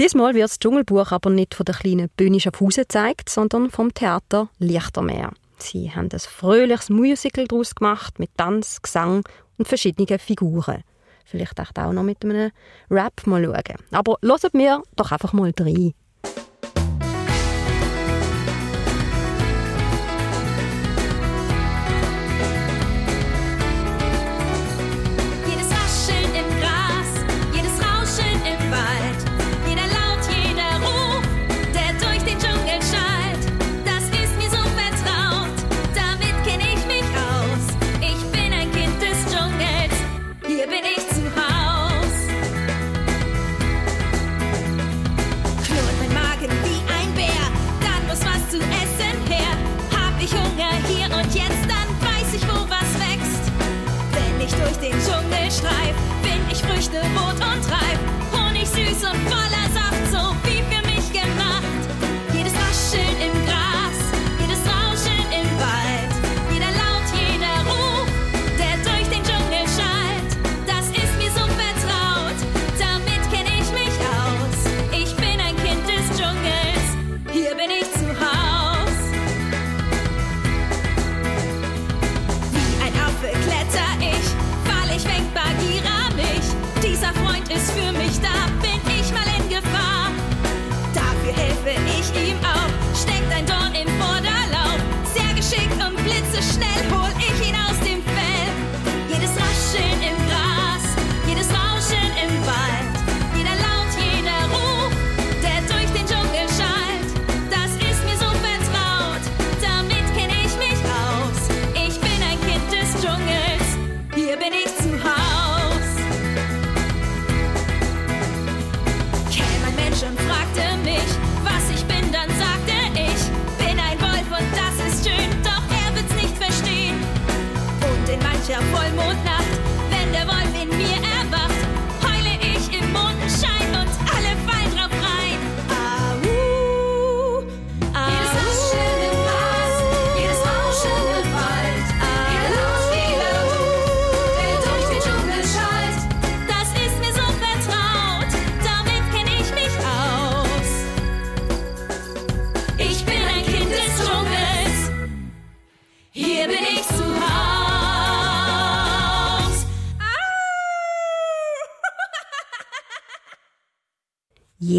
Diesmal 0.00 0.34
wird 0.34 0.44
das 0.44 0.58
Dschungelbuch 0.58 1.12
aber 1.12 1.30
nicht 1.30 1.54
von 1.54 1.64
der 1.64 1.74
kleinen 1.74 2.08
Bühne 2.16 2.40
Schaffhausen 2.40 2.82
gezeigt, 2.82 3.28
sondern 3.28 3.70
vom 3.70 3.92
Theater 3.92 4.48
Lichtermeer. 4.58 5.32
Sie 5.58 5.92
haben 5.94 6.08
ein 6.10 6.18
fröhliches 6.18 6.90
Musical 6.90 7.46
daraus 7.46 7.74
gemacht 7.74 8.18
mit 8.18 8.30
Tanz, 8.36 8.82
Gesang 8.82 9.24
und 9.56 9.68
verschiedenen 9.68 10.18
Figuren. 10.18 10.82
Vielleicht 11.24 11.60
auch 11.60 11.92
noch 11.92 12.02
mit 12.02 12.24
einem 12.24 12.50
Rap 12.90 13.26
mal 13.26 13.44
schauen. 13.44 13.78
Aber 13.92 14.18
hören 14.22 14.50
wir 14.52 14.82
doch 14.96 15.12
einfach 15.12 15.32
mal 15.32 15.52
rein. 15.58 15.94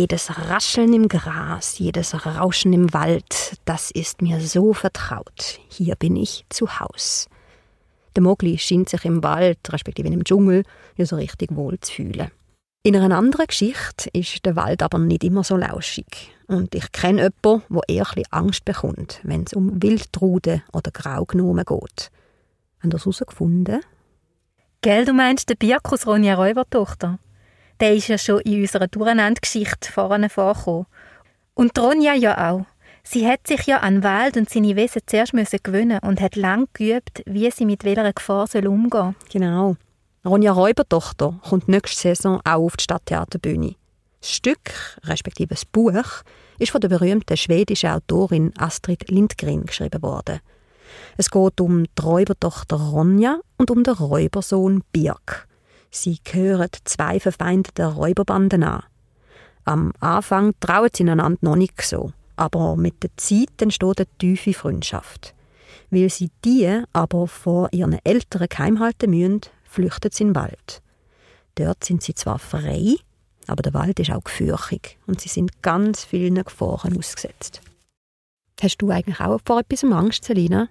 Jedes 0.06 0.30
Rascheln 0.38 0.94
im 0.94 1.08
Gras, 1.08 1.80
jedes 1.80 2.28
Rauschen 2.28 2.74
im 2.74 2.94
Wald, 2.94 3.58
das 3.66 3.90
ist 3.90 4.22
mir 4.22 4.40
so 4.40 4.72
vertraut. 4.72 5.60
Hier 5.68 5.96
bin 5.96 6.16
ich 6.16 6.46
zu 6.50 6.80
Haus. 6.80 7.28
Der 8.16 8.22
Mogli 8.22 8.60
schien 8.60 8.86
sich 8.86 9.04
im 9.04 9.24
Wald, 9.24 9.58
respektive 9.70 10.08
im 10.10 10.24
Dschungel, 10.24 10.62
ja 10.96 11.08
so 11.08 11.16
richtig 11.16 11.56
wohl 11.56 11.80
zu 11.80 11.92
fühlen. 11.92 12.30
In 12.84 12.96
einer 12.96 13.18
anderen 13.18 13.48
Geschichte 13.48 14.12
ist 14.14 14.46
der 14.46 14.56
Wald 14.56 14.84
aber 14.84 15.00
nicht 15.00 15.24
immer 15.24 15.44
so 15.44 15.58
lauschig. 15.58 16.32
Und 16.46 16.76
ich 16.76 16.92
kenne 16.92 17.32
jemanden, 17.44 17.66
der 17.72 17.82
eher 17.88 18.06
Angst 18.30 18.64
bekommt, 18.64 19.22
wenn 19.24 19.46
es 19.46 19.54
um 19.54 19.82
Wildtruden 19.82 20.62
oder 20.72 20.92
Graugnomen 20.92 21.66
geht. 21.66 22.12
Haben 22.78 22.84
Sie 22.84 22.90
das 22.90 23.06
herausgefunden? 23.06 23.82
Gell, 24.82 25.04
du 25.04 25.14
meinst 25.14 25.50
den 25.50 25.58
Birkus 25.58 26.06
Ronja 26.06 26.36
Räubertochter? 26.36 27.18
Der 27.80 27.96
ist 27.96 28.08
ja 28.08 28.18
schon 28.18 28.42
in 28.42 28.62
unserer 28.62 28.88
Durcheinandergeschichte 28.88 29.92
vorne 29.92 30.30
vorgekommen. 30.30 30.86
Und 31.54 31.78
Ronja 31.78 32.14
ja 32.14 32.52
auch. 32.52 32.66
Sie 33.04 33.28
hat 33.28 33.46
sich 33.46 33.68
ja 33.68 33.78
an 33.80 34.04
Wald 34.04 34.36
und 34.36 34.50
seine 34.50 34.76
Wesen 34.76 35.02
zuerst 35.06 35.34
müssen 35.34 35.60
gewöhnen 35.62 36.00
und 36.00 36.20
hat 36.20 36.36
lang 36.36 36.68
geübt, 36.74 37.22
wie 37.26 37.52
sie 37.52 37.66
mit 37.66 37.84
welcher 37.84 38.12
Gefahr 38.12 38.48
soll 38.48 38.68
umgehen 38.68 39.16
Genau. 39.32 39.76
Ronja 40.26 40.52
Räubertochter 40.52 41.40
kommt 41.48 41.68
nächste 41.68 42.00
Saison 42.00 42.42
auch 42.44 42.66
auf 42.66 42.78
die 42.78 42.84
Stadttheaterbühne. 42.84 43.76
Das 44.22 44.32
Stück, 44.32 44.98
respektive 45.04 45.50
das 45.50 45.66
Buch, 45.66 46.24
ist 46.58 46.72
von 46.72 46.82
der 46.82 46.90
berühmten 46.90 47.38
schwedischen 47.38 47.92
Autorin 47.92 48.52
Astrid 48.58 49.08
Lindgren 49.12 49.68
geschrieben 49.68 50.02
worden. 50.02 50.40
Es 51.16 51.30
geht 51.30 51.62
um 51.62 51.84
die 51.84 52.02
Räubertochter 52.02 52.78
Ronja 52.78 53.40
und 53.58 53.70
um 53.70 53.84
den 53.84 53.94
Räubersohn 53.94 54.84
Birk. 54.92 55.48
Sie 55.96 56.20
gehören 56.26 56.68
zwei 56.84 57.22
verfeindeten 57.22 57.86
Räuberbanden 57.86 58.64
an. 58.64 58.84
Am 59.64 59.94
Anfang 60.02 60.54
trauen 60.60 60.90
sie 60.94 61.10
einander 61.10 61.40
noch 61.40 61.56
nicht 61.56 61.82
so, 61.82 62.12
aber 62.36 62.76
mit 62.76 63.02
der 63.02 63.12
Zeit 63.16 63.62
entsteht 63.62 64.00
eine 64.00 64.18
tiefe 64.18 64.54
Freundschaft. 64.54 65.34
Weil 65.90 66.10
sie 66.10 66.32
die 66.44 66.84
aber 66.92 67.28
vor 67.28 67.70
ihren 67.72 67.98
Eltern 68.04 68.48
geheim 68.50 68.82
halten 68.82 69.12
müssen, 69.12 69.42
flüchten 69.64 70.12
sie 70.12 70.24
in 70.24 70.30
den 70.30 70.36
Wald. 70.36 70.82
Dort 71.56 71.86
sind 71.86 72.04
sie 72.04 72.14
zwar 72.14 72.40
frei, 72.40 72.98
aber 73.48 73.64
der 73.64 73.74
Wald 73.74 73.98
ist 74.02 74.12
auch 74.12 74.24
gefürchtig 74.26 74.98
und 75.08 75.22
sie 75.22 75.30
sind 75.30 75.62
ganz 75.62 76.04
vielen 76.04 76.44
Gefahren 76.44 76.98
ausgesetzt. 76.98 77.62
Hast 78.62 78.78
du 78.80 78.90
eigentlich 78.90 79.22
auch 79.22 79.40
vor 79.46 79.62
etwas 79.62 79.86
Angst, 79.86 80.26
Selina? 80.26 80.68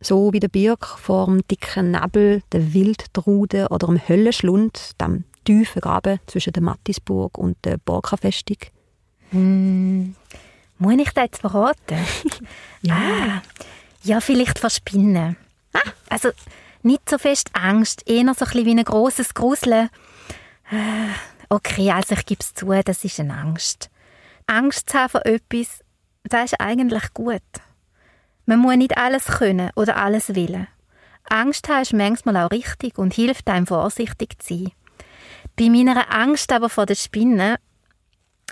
So 0.00 0.32
wie 0.32 0.40
der 0.40 0.48
Birk 0.48 0.86
vor 0.86 1.26
dem 1.26 1.46
dicken 1.48 1.90
Nebel, 1.90 2.42
der 2.52 2.72
Wildtrude 2.72 3.68
oder 3.68 3.88
dem 3.88 4.00
Höllenschlund, 4.08 4.92
dem 5.00 5.24
tiefen 5.44 5.80
Graben 5.80 6.20
zwischen 6.26 6.52
der 6.52 6.62
Mattisburg 6.62 7.36
und 7.36 7.56
der 7.64 7.78
Borka-Festung? 7.78 8.58
Hm, 9.30 10.14
muss 10.78 10.94
ich 10.98 11.10
das 11.10 11.24
jetzt 11.24 11.40
verraten? 11.40 11.98
Ja. 12.82 12.94
Ah, 12.94 13.42
ja, 14.04 14.20
vielleicht 14.20 14.60
verspinnen. 14.60 15.36
Ah, 15.72 15.80
also 16.08 16.30
nicht 16.84 17.10
so 17.10 17.18
fest 17.18 17.50
Angst, 17.54 18.08
eher 18.08 18.22
so 18.22 18.28
ein 18.28 18.34
bisschen 18.34 18.64
wie 18.66 18.70
ein 18.70 18.84
grosses 18.84 19.34
Gruseln. 19.34 19.90
Ah, 20.70 21.16
Okay, 21.50 21.90
also 21.90 22.14
ich 22.14 22.26
gebe 22.26 22.40
es 22.40 22.52
zu, 22.52 22.66
das 22.84 23.04
ist 23.04 23.20
eine 23.20 23.34
Angst. 23.34 23.88
Angst 24.46 24.90
zu 24.90 24.98
haben 24.98 25.08
vor 25.08 25.24
etwas, 25.24 25.82
das 26.24 26.52
ist 26.52 26.60
eigentlich 26.60 27.14
gut. 27.14 27.40
Man 28.48 28.60
muss 28.60 28.76
nicht 28.76 28.96
alles 28.96 29.26
können 29.26 29.70
oder 29.76 29.98
alles 29.98 30.34
willen. 30.34 30.68
Angst 31.28 31.68
haben 31.68 31.82
ist 31.82 31.92
manchmal 31.92 32.38
auch 32.38 32.50
richtig 32.50 32.96
und 32.96 33.12
hilft 33.12 33.46
einem 33.48 33.66
vorsichtig 33.66 34.38
zu 34.38 34.54
sein. 34.54 34.72
Bei 35.58 35.68
meiner 35.68 36.14
Angst 36.14 36.50
aber 36.50 36.70
vor 36.70 36.86
der 36.86 36.94
Spinne 36.94 37.56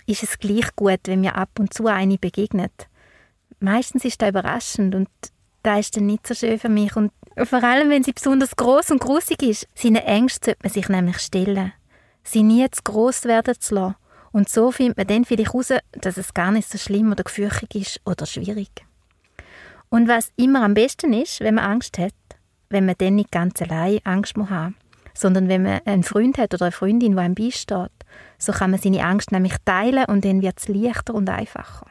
ist 0.07 0.23
es 0.23 0.39
gleich 0.39 0.77
gut, 0.77 1.01
wenn 1.07 1.23
mir 1.23 1.35
ab 1.35 1.49
und 1.59 1.73
zu 1.73 1.87
eine 1.87 2.19
begegnet. 2.19 2.89
Meistens 3.59 4.05
ist 4.05 4.21
das 4.21 4.29
überraschend 4.29 4.95
und 4.95 5.09
da 5.63 5.79
ist 5.79 5.97
dann 5.97 6.05
nicht 6.05 6.27
so 6.27 6.35
schön 6.35 6.59
für 6.59 6.69
mich 6.69 6.95
und 6.95 7.11
vor 7.45 7.65
allem, 7.65 7.89
wenn 7.89 8.05
sie 8.05 8.13
besonders 8.13 8.55
groß 8.55 8.91
und 8.91 9.01
grusig 9.01 9.43
ist. 9.43 9.67
Seine 9.75 10.05
Ängste 10.05 10.51
sollte 10.51 10.63
man 10.63 10.73
sich 10.73 10.89
nämlich 10.91 11.19
stellen 11.21 11.73
sie 12.23 12.43
nie 12.43 12.69
zu 12.71 12.83
gross 12.83 13.25
werden 13.25 13.59
zu 13.59 13.75
lassen. 13.75 13.97
Und 14.33 14.51
so 14.51 14.71
findet 14.73 14.99
man 14.99 15.07
dann 15.07 15.25
vielleicht 15.25 15.55
heraus, 15.55 15.73
dass 15.93 16.19
es 16.19 16.35
gar 16.35 16.53
nicht 16.53 16.69
so 16.69 16.77
schlimm 16.77 17.13
oder 17.13 17.25
gefürchtig 17.25 17.75
ist 17.75 18.01
oder 18.05 18.27
schwierig. 18.27 18.86
Und 19.89 20.09
was 20.09 20.33
immer 20.37 20.63
am 20.63 20.75
besten 20.75 21.13
ist, 21.13 21.41
wenn 21.41 21.55
man 21.55 21.65
Angst 21.65 21.99
hat, 21.99 22.15
wenn 22.69 22.87
man 22.87 22.97
dann 22.99 23.17
nicht 23.17 23.31
ganz 23.31 23.61
allein 23.63 24.01
Angst 24.05 24.37
muss 24.37 24.51
haben, 24.51 24.77
sondern 25.15 25.49
wenn 25.49 25.63
man 25.63 25.81
einen 25.85 26.03
Freund 26.03 26.39
hat 26.39 26.55
oder 26.55 26.67
eine 26.67 26.73
Freundin, 26.73 27.13
die 27.13 27.19
einem 27.19 27.35
beisteht, 27.35 27.91
so 28.39 28.53
kann 28.53 28.71
man 28.71 28.81
seine 28.81 29.05
Angst 29.05 29.33
nämlich 29.33 29.55
teilen 29.65 30.05
und 30.07 30.25
dann 30.25 30.43
wird 30.43 30.59
es 30.59 30.69
leichter 30.69 31.15
und 31.15 31.29
einfacher. 31.31 31.87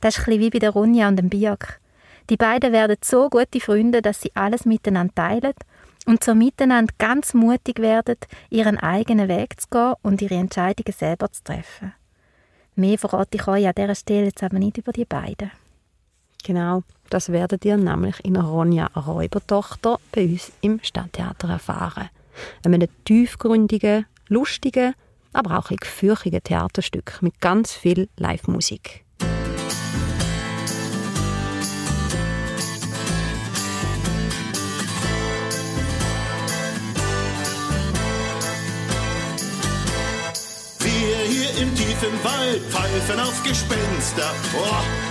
Das 0.00 0.18
ist 0.18 0.28
ein 0.28 0.38
wie 0.40 0.50
bei 0.50 0.58
der 0.58 0.70
Ronja 0.70 1.08
und 1.08 1.16
dem 1.16 1.30
Birk. 1.30 1.80
Die 2.28 2.36
beiden 2.36 2.72
werden 2.72 2.96
so 3.02 3.30
gute 3.30 3.60
Freunde, 3.60 4.02
dass 4.02 4.20
sie 4.20 4.32
alles 4.34 4.64
miteinander 4.64 5.14
teilen 5.14 5.54
und 6.06 6.22
so 6.22 6.34
miteinander 6.34 6.92
ganz 6.98 7.34
mutig 7.34 7.78
werden, 7.78 8.16
ihren 8.50 8.78
eigenen 8.78 9.28
Weg 9.28 9.60
zu 9.60 9.68
gehen 9.70 9.94
und 10.02 10.22
ihre 10.22 10.34
Entscheidungen 10.34 10.92
selber 10.92 11.30
zu 11.30 11.42
treffen. 11.44 11.92
Mehr 12.74 12.98
verrate 12.98 13.36
ich 13.38 13.48
euch 13.48 13.66
an 13.66 13.72
dieser 13.76 13.94
Stelle 13.94 14.26
jetzt 14.26 14.42
aber 14.42 14.58
nicht 14.58 14.76
über 14.76 14.92
die 14.92 15.04
beiden. 15.04 15.50
Genau, 16.44 16.82
das 17.10 17.30
werdet 17.30 17.64
ihr 17.64 17.76
nämlich 17.76 18.24
in 18.24 18.36
Ronja 18.36 18.86
Räubertochter 18.86 19.98
bei 20.12 20.26
uns 20.26 20.52
im 20.60 20.80
Stadttheater 20.82 21.48
erfahren. 21.48 22.10
Einem 22.64 22.88
tiefgründigen, 23.04 24.06
lustigen, 24.28 24.94
aber 25.32 25.58
auch 25.58 25.70
ein 25.70 25.78
Theaterstück 26.42 27.18
mit 27.22 27.40
ganz 27.40 27.72
viel 27.72 28.08
Live-Musik. 28.16 29.05
Im 41.76 41.86
tiefen 41.86 42.24
Wald 42.24 42.62
pfeifen 42.70 43.20
auf 43.20 43.42
Gespenster. 43.42 44.30
Oh, 44.54 44.64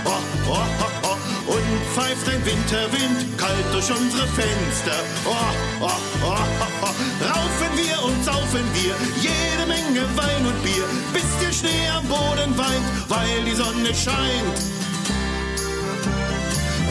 oh, 0.04 0.10
oh, 0.48 0.56
oh, 0.80 1.10
oh. 1.10 1.52
Und 1.52 1.80
pfeift 1.94 2.28
ein 2.28 2.44
Winterwind 2.44 3.38
kalt 3.38 3.66
durch 3.72 3.90
unsere 3.90 4.26
Fenster. 4.28 4.98
Oh, 5.24 5.34
oh, 5.80 5.90
oh, 6.22 6.26
oh, 6.26 6.66
oh. 6.82 6.94
Raufen 7.24 7.72
wir 7.76 8.04
und 8.04 8.24
saufen 8.24 8.64
wir 8.74 8.94
jede 9.20 9.66
Menge 9.66 10.06
Wein 10.16 10.46
und 10.46 10.62
Bier, 10.62 10.84
bis 11.12 11.28
der 11.40 11.52
Schnee 11.52 11.88
am 11.96 12.06
Boden 12.06 12.56
weint, 12.56 12.86
weil 13.08 13.44
die 13.44 13.54
Sonne 13.54 13.94
scheint. 13.94 14.58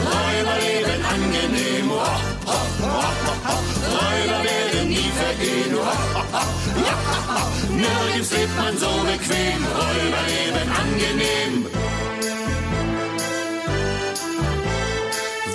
Räuberleben 0.06 1.04
angenehm, 1.04 1.90
oh, 1.90 2.00
oh, 2.46 2.50
oh, 2.50 3.04
oh, 3.26 3.48
oh. 3.48 3.76
Räuber 3.92 4.85
oh. 5.74 5.96
Ja, 6.86 6.96
nirgends 7.70 8.30
lebt 8.32 8.56
man 8.56 8.76
so 8.78 8.88
bequem, 9.04 9.64
Räuberleben 9.78 10.68
angenehm. 10.82 11.66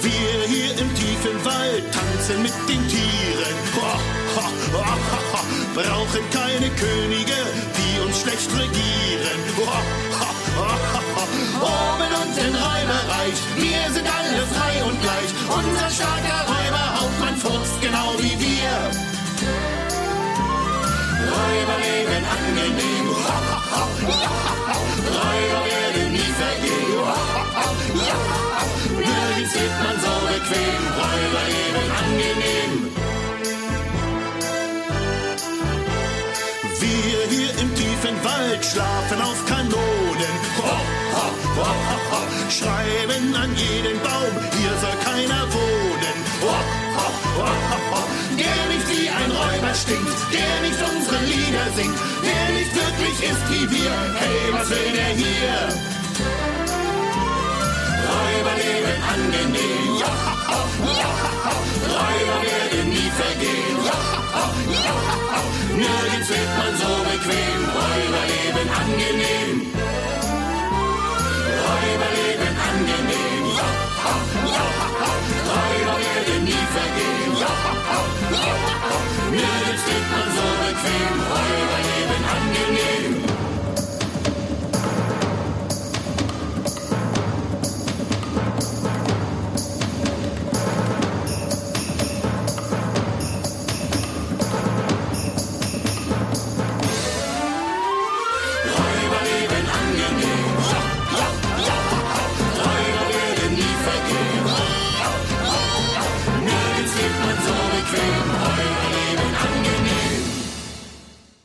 Wir 0.02 0.48
hier 0.48 0.72
im 0.80 0.96
tiefen 0.96 1.46
Wald 1.46 1.84
tanzen 1.92 2.42
mit 2.42 2.54
den 2.68 2.88
Tieren, 2.88 3.56
brauchen 5.74 6.24
keine 6.32 6.70
Könige, 6.72 7.40
die 7.78 8.00
uns 8.06 8.22
schlecht 8.22 8.50
regieren. 8.52 8.92
Bequem, 30.52 30.84
Räuberleben 31.00 31.88
angenehm. 32.02 32.72
Wir 36.80 37.20
hier 37.30 37.52
im 37.62 37.76
tiefen 37.76 38.16
Wald 38.24 38.66
schlafen 38.66 39.22
auf 39.22 39.46
Kanonen. 39.46 40.36
Ho, 40.58 40.76
ho, 41.16 41.28
ho, 41.58 41.72
ho, 41.88 41.98
ho. 42.12 42.22
Schreiben 42.50 43.36
an 43.36 43.52
jeden 43.56 43.98
Baum, 44.02 44.34
hier 44.58 44.74
soll 44.82 44.98
keiner 45.06 45.44
wohnen. 45.54 46.18
Ho, 46.42 46.56
ho, 46.98 47.08
ho, 47.38 47.48
ho, 47.70 47.78
ho. 47.92 48.02
Der 48.38 48.62
nicht 48.72 48.88
wie 48.90 49.10
ein 49.10 49.32
Räuber 49.32 49.74
stinkt, 49.74 50.20
der 50.34 50.54
nicht 50.68 50.80
unsere 50.90 51.20
Lieder 51.26 51.68
singt, 51.76 52.00
der 52.28 52.46
nicht 52.58 52.74
wirklich 52.76 53.18
ist 53.32 53.44
wie 53.52 53.70
wir. 53.70 53.94
Hey, 54.20 54.54
was 54.54 54.70
will 54.70 54.92
der 54.94 55.14
hier? 55.16 56.61
Ja, 60.02 60.12
ja, 61.02 61.12
Räuber 61.94 62.40
werden 62.48 62.90
nie 62.90 63.12
vergehen. 63.22 63.78
Ja, 63.90 64.00
nirgends 65.82 66.30
lebt 66.30 66.54
man 66.60 66.74
so 66.82 66.92
bequem. 67.10 67.62
Räuberleben 67.78 68.68
angenehm. 68.82 69.52
Räuberleben 71.68 72.56
angenehm. 72.70 73.46
Räuber 75.50 75.98
werden 76.06 76.44
nie 76.50 76.66
vergehen. 76.78 77.32
Ja, 77.44 77.54
nirgends 79.36 79.84
lebt 79.90 80.10
man 80.14 80.28
so 80.38 80.48
bequem. 80.64 81.16
Räuberleben 81.32 82.01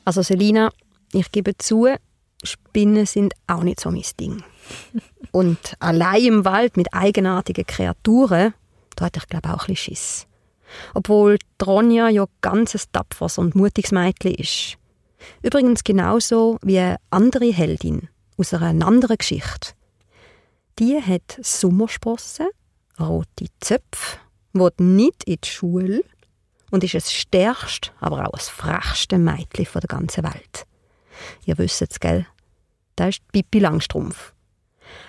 Also 0.06 0.22
Selina, 0.22 0.70
ich 1.12 1.32
gebe 1.32 1.58
zu, 1.58 1.88
Spinnen 2.44 3.06
sind 3.06 3.34
auch 3.48 3.64
nicht 3.64 3.80
so 3.80 3.90
mein 3.90 4.04
Ding. 4.20 4.42
Und 5.32 5.74
allein 5.80 6.24
im 6.24 6.44
Wald 6.44 6.76
mit 6.76 6.94
eigenartigen 6.94 7.66
Kreaturen, 7.66 8.54
da 8.94 9.06
hatte 9.06 9.18
ich 9.18 9.26
glaube 9.26 9.48
auch 9.48 9.64
ein 9.64 9.74
bisschen 9.74 9.96
Schiss. 9.96 10.26
Obwohl 10.94 11.38
Ronja 11.64 12.08
ja 12.08 12.26
ganz 12.40 12.74
ein 12.76 12.80
tapferes 12.92 13.38
und 13.38 13.56
mutiges 13.56 13.90
Mädchen 13.90 14.34
ist. 14.34 14.78
Übrigens 15.42 15.82
genauso 15.82 16.58
wie 16.62 16.78
eine 16.78 16.98
andere 17.10 17.52
Heldin 17.52 18.08
aus 18.36 18.54
einer 18.54 18.86
anderen 18.86 19.18
Geschichte. 19.18 19.72
Die 20.78 21.00
hat 21.02 21.38
Sommersprossen, 21.42 22.46
rote 23.00 23.46
Zöpfe, 23.60 24.18
will 24.52 24.70
nicht 24.78 25.24
in 25.24 25.38
die 25.42 25.48
Schule 25.48 26.04
und 26.76 26.84
ist 26.84 26.94
das 26.94 27.10
stärkste, 27.10 27.90
aber 28.00 28.28
auch 28.28 28.32
das 28.32 28.50
frechste 28.50 29.16
Mädchen 29.16 29.66
der 29.72 29.88
ganzen 29.88 30.24
Welt. 30.24 30.66
Ihr 31.46 31.56
wisst 31.56 31.80
es, 31.80 31.98
gell? 31.98 32.26
Das 32.96 33.16
ist 33.16 33.32
Pippi 33.32 33.60
Langstrumpf. 33.60 34.34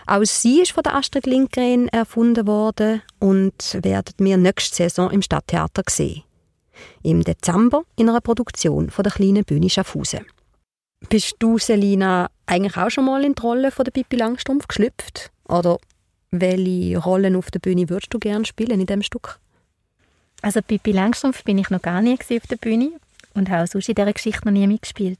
Auch 0.05 0.23
sie 0.23 0.61
ist 0.61 0.71
von 0.71 0.83
der 0.83 0.95
Astrid 0.95 1.25
Lindgren 1.25 1.89
erfunden 1.89 2.47
worden 2.47 3.01
und 3.19 3.79
werden 3.83 4.13
wir 4.19 4.37
nächste 4.37 4.75
Saison 4.77 5.11
im 5.11 5.21
Stadttheater 5.21 5.83
sehen. 5.89 6.23
Im 7.03 7.21
Dezember 7.25 7.83
in 7.97 8.07
einer 8.07 8.21
Produktion 8.21 8.89
von 8.89 9.03
der 9.03 9.11
kleinen 9.11 9.43
Bühne 9.43 9.69
Schaffhausen. 9.69 10.25
Bist 11.09 11.35
du, 11.39 11.57
Selina, 11.57 12.29
eigentlich 12.45 12.77
auch 12.77 12.89
schon 12.89 13.05
mal 13.05 13.25
in 13.25 13.35
die 13.35 13.41
Rolle 13.41 13.71
von 13.71 13.83
der 13.83 13.91
Pippi 13.91 14.15
Langstrumpf 14.15 14.69
geschlüpft? 14.69 15.31
Oder 15.49 15.79
welche 16.31 16.97
Rollen 16.97 17.35
auf 17.35 17.51
der 17.51 17.59
Bühne 17.59 17.89
würdest 17.89 18.13
du 18.13 18.19
gerne 18.19 18.45
spielen 18.45 18.79
in 18.79 18.85
dem 18.85 19.01
Stück? 19.01 19.41
Also 20.41 20.61
Pippi 20.61 20.91
Langstrumpf 20.91 21.43
bin 21.43 21.57
ich 21.57 21.69
noch 21.69 21.81
gar 21.81 22.01
nie 22.01 22.17
auf 22.17 22.47
der 22.47 22.57
Bühne 22.57 22.91
und 23.33 23.49
habe 23.49 23.67
sonst 23.67 23.89
in 23.89 23.95
dieser 23.95 24.13
Geschichte 24.13 24.45
noch 24.45 24.51
nie 24.51 24.67
mitgespielt. 24.67 25.19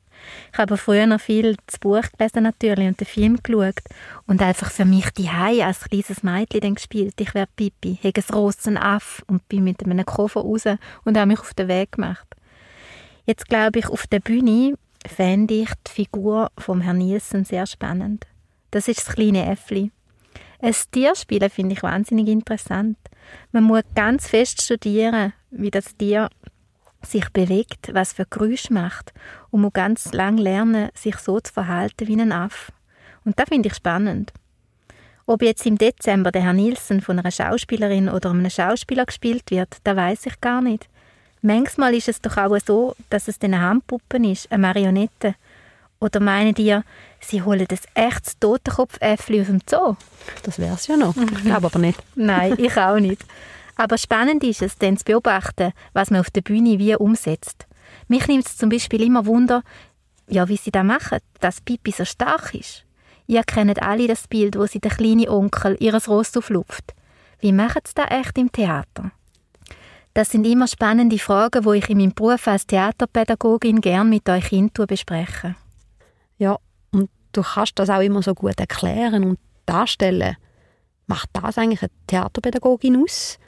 Ich 0.52 0.58
habe 0.58 0.78
früher 0.78 1.06
noch 1.06 1.22
viel 1.22 1.56
das 1.68 1.80
Buch 1.80 2.02
gelesen 2.18 2.44
natürlich 2.44 2.88
und 2.88 3.00
den 3.00 3.08
Film 3.08 3.38
geschaut 3.42 3.80
und 4.26 4.42
einfach 4.42 4.72
für 4.72 4.86
mich 4.86 5.10
die 5.12 5.30
als 5.30 5.82
kleines 5.82 6.24
Mädchen 6.24 6.76
gespielt. 6.76 7.14
Ich 7.20 7.34
wäre 7.34 7.48
Pippi, 7.56 8.00
hätte 8.02 8.22
ein 8.22 8.36
rossen 8.36 8.78
Aff 8.78 9.24
und 9.28 9.48
bin 9.48 9.64
mit 9.64 9.84
einem 9.84 10.06
Koffer 10.06 10.42
raus 10.42 10.64
und 11.04 11.18
habe 11.18 11.28
mich 11.28 11.40
auf 11.40 11.54
den 11.54 11.68
Weg 11.68 11.94
gemacht. 11.94 12.28
Jetzt 13.26 13.48
glaube 13.48 13.80
ich, 13.80 13.88
auf 13.88 14.08
der 14.08 14.20
Bühne 14.20 14.76
fände 15.06 15.54
ich 15.54 15.70
die 15.88 15.92
Figur 15.92 16.50
vom 16.58 16.82
Herrn 16.82 16.98
Nielsen 16.98 17.46
sehr 17.46 17.68
spannend. 17.68 18.26
Das 18.72 18.88
ist 18.88 19.06
das 19.06 19.16
kleine 19.16 19.46
Äffli. 19.46 19.92
Ein 20.60 20.76
Tier 20.92 21.16
spielen 21.16 21.50
finde 21.50 21.74
ich 21.74 21.84
wahnsinnig 21.84 22.28
interessant. 22.28 22.98
Man 23.52 23.64
muss 23.64 23.84
ganz 23.96 24.28
fest 24.28 24.62
studieren, 24.62 25.34
wie 25.52 25.72
das 25.72 25.96
Tier 25.96 26.30
sich 27.04 27.30
bewegt, 27.30 27.94
was 27.94 28.14
für 28.14 28.26
Geräusche 28.26 28.74
macht 28.74 29.14
und 29.52 29.62
muss 29.62 29.74
ganz 29.74 30.14
lang 30.14 30.38
lernen, 30.38 30.90
sich 30.96 31.18
so 31.18 31.40
zu 31.40 31.54
verhalten 31.54 32.08
wie 32.08 32.20
ein 32.20 32.32
Aff. 32.32 32.72
Und 33.24 33.38
das 33.40 33.50
finde 33.50 33.70
ich 33.70 33.76
spannend. 33.76 34.34
Ob 35.26 35.42
jetzt 35.42 35.66
im 35.66 35.78
Dezember 35.78 36.32
der 36.32 36.44
Herr 36.44 36.54
Nielsen 36.54 37.02
von 37.02 37.20
einer 37.20 37.32
Schauspielerin 37.32 38.10
oder 38.10 38.32
einem 38.32 38.50
Schauspieler 38.50 39.06
gespielt 39.06 39.52
wird, 39.52 39.78
da 39.84 39.96
weiß 39.96 40.26
ich 40.26 40.40
gar 40.42 40.62
nicht. 40.62 40.88
Manchmal 41.42 41.94
ist 41.94 42.08
es 42.08 42.22
doch 42.22 42.38
auch 42.38 42.58
so, 42.66 42.96
dass 43.10 43.28
es 43.28 43.42
eine 43.42 43.62
Handpuppe 43.62 44.18
ist, 44.26 44.52
eine 44.52 44.62
Marionette. 44.62 45.36
Oder 46.00 46.20
meinen 46.20 46.54
die, 46.54 46.78
sie 47.20 47.42
holen 47.42 47.66
das 47.68 47.82
echtes 47.96 48.38
Totenkopfäffli 48.40 49.42
aus 49.42 49.48
dem 49.48 49.60
Zoo? 49.68 49.96
Das 50.44 50.60
wäre 50.60 50.76
es 50.76 50.88
ja 50.88 50.98
noch. 50.98 51.16
Ich 51.16 51.44
glaube 51.44 51.68
aber 51.68 51.80
nicht. 51.80 52.02
Nein, 52.16 52.56
ich 52.58 52.78
auch 52.78 53.00
nicht. 53.00 53.24
Aber 53.76 53.98
spannend 53.98 54.44
ist 54.44 54.62
es, 54.62 54.78
dann 54.78 54.98
zu 54.98 55.06
beobachten, 55.06 55.72
was 55.94 56.12
man 56.12 56.20
auf 56.20 56.30
der 56.30 56.42
Bühne 56.42 56.80
wie 56.80 56.96
umsetzt. 56.96 57.66
Mich 58.08 58.28
nimmt 58.28 58.46
es 58.46 58.58
zum 58.58 58.70
Beispiel 58.70 59.04
immer 59.04 59.26
Wunder, 59.26 59.64
ja, 60.28 60.48
wie 60.50 60.58
sie 60.58 60.72
das 60.72 60.84
machen, 60.84 61.20
dass 61.40 61.62
Pipi 61.62 61.92
so 61.92 62.06
stark 62.06 62.54
ist. 62.54 62.84
Ihr 63.28 63.44
kennt 63.44 63.82
alle 63.82 64.08
das 64.08 64.28
Bild, 64.28 64.58
wo 64.58 64.66
sie 64.66 64.80
der 64.80 64.92
kleine 64.92 65.30
Onkel 65.30 65.78
ihres 65.80 66.08
Ross 66.08 66.36
auflupft. 66.36 66.94
Wie 67.40 67.52
machen 67.52 67.82
sie 67.86 67.94
das 67.94 68.10
echt 68.10 68.38
im 68.38 68.52
Theater? 68.52 69.12
Das 70.14 70.32
sind 70.32 70.48
immer 70.48 70.68
spannende 70.68 71.20
Fragen, 71.20 71.64
wo 71.64 71.74
ich 71.74 71.90
in 71.90 72.00
meinem 72.00 72.14
Beruf 72.14 72.48
als 72.48 72.66
Theaterpädagogin 72.66 73.82
gern 73.82 74.10
mit 74.10 74.28
euch 74.30 74.50
bespreche. 74.74 75.56
Ja, 76.38 76.58
und 76.92 77.10
du 77.32 77.42
kannst 77.42 77.80
das 77.80 77.90
auch 77.90 78.02
immer 78.02 78.22
so 78.22 78.34
gut 78.34 78.60
erklären 78.60 79.24
und 79.24 79.40
darstellen. 79.66 80.38
Macht 81.08 81.30
das 81.34 81.58
eigentlich 81.58 81.82
eine 81.82 81.92
Theaterpädagogin 82.08 83.04
aus? 83.04 83.40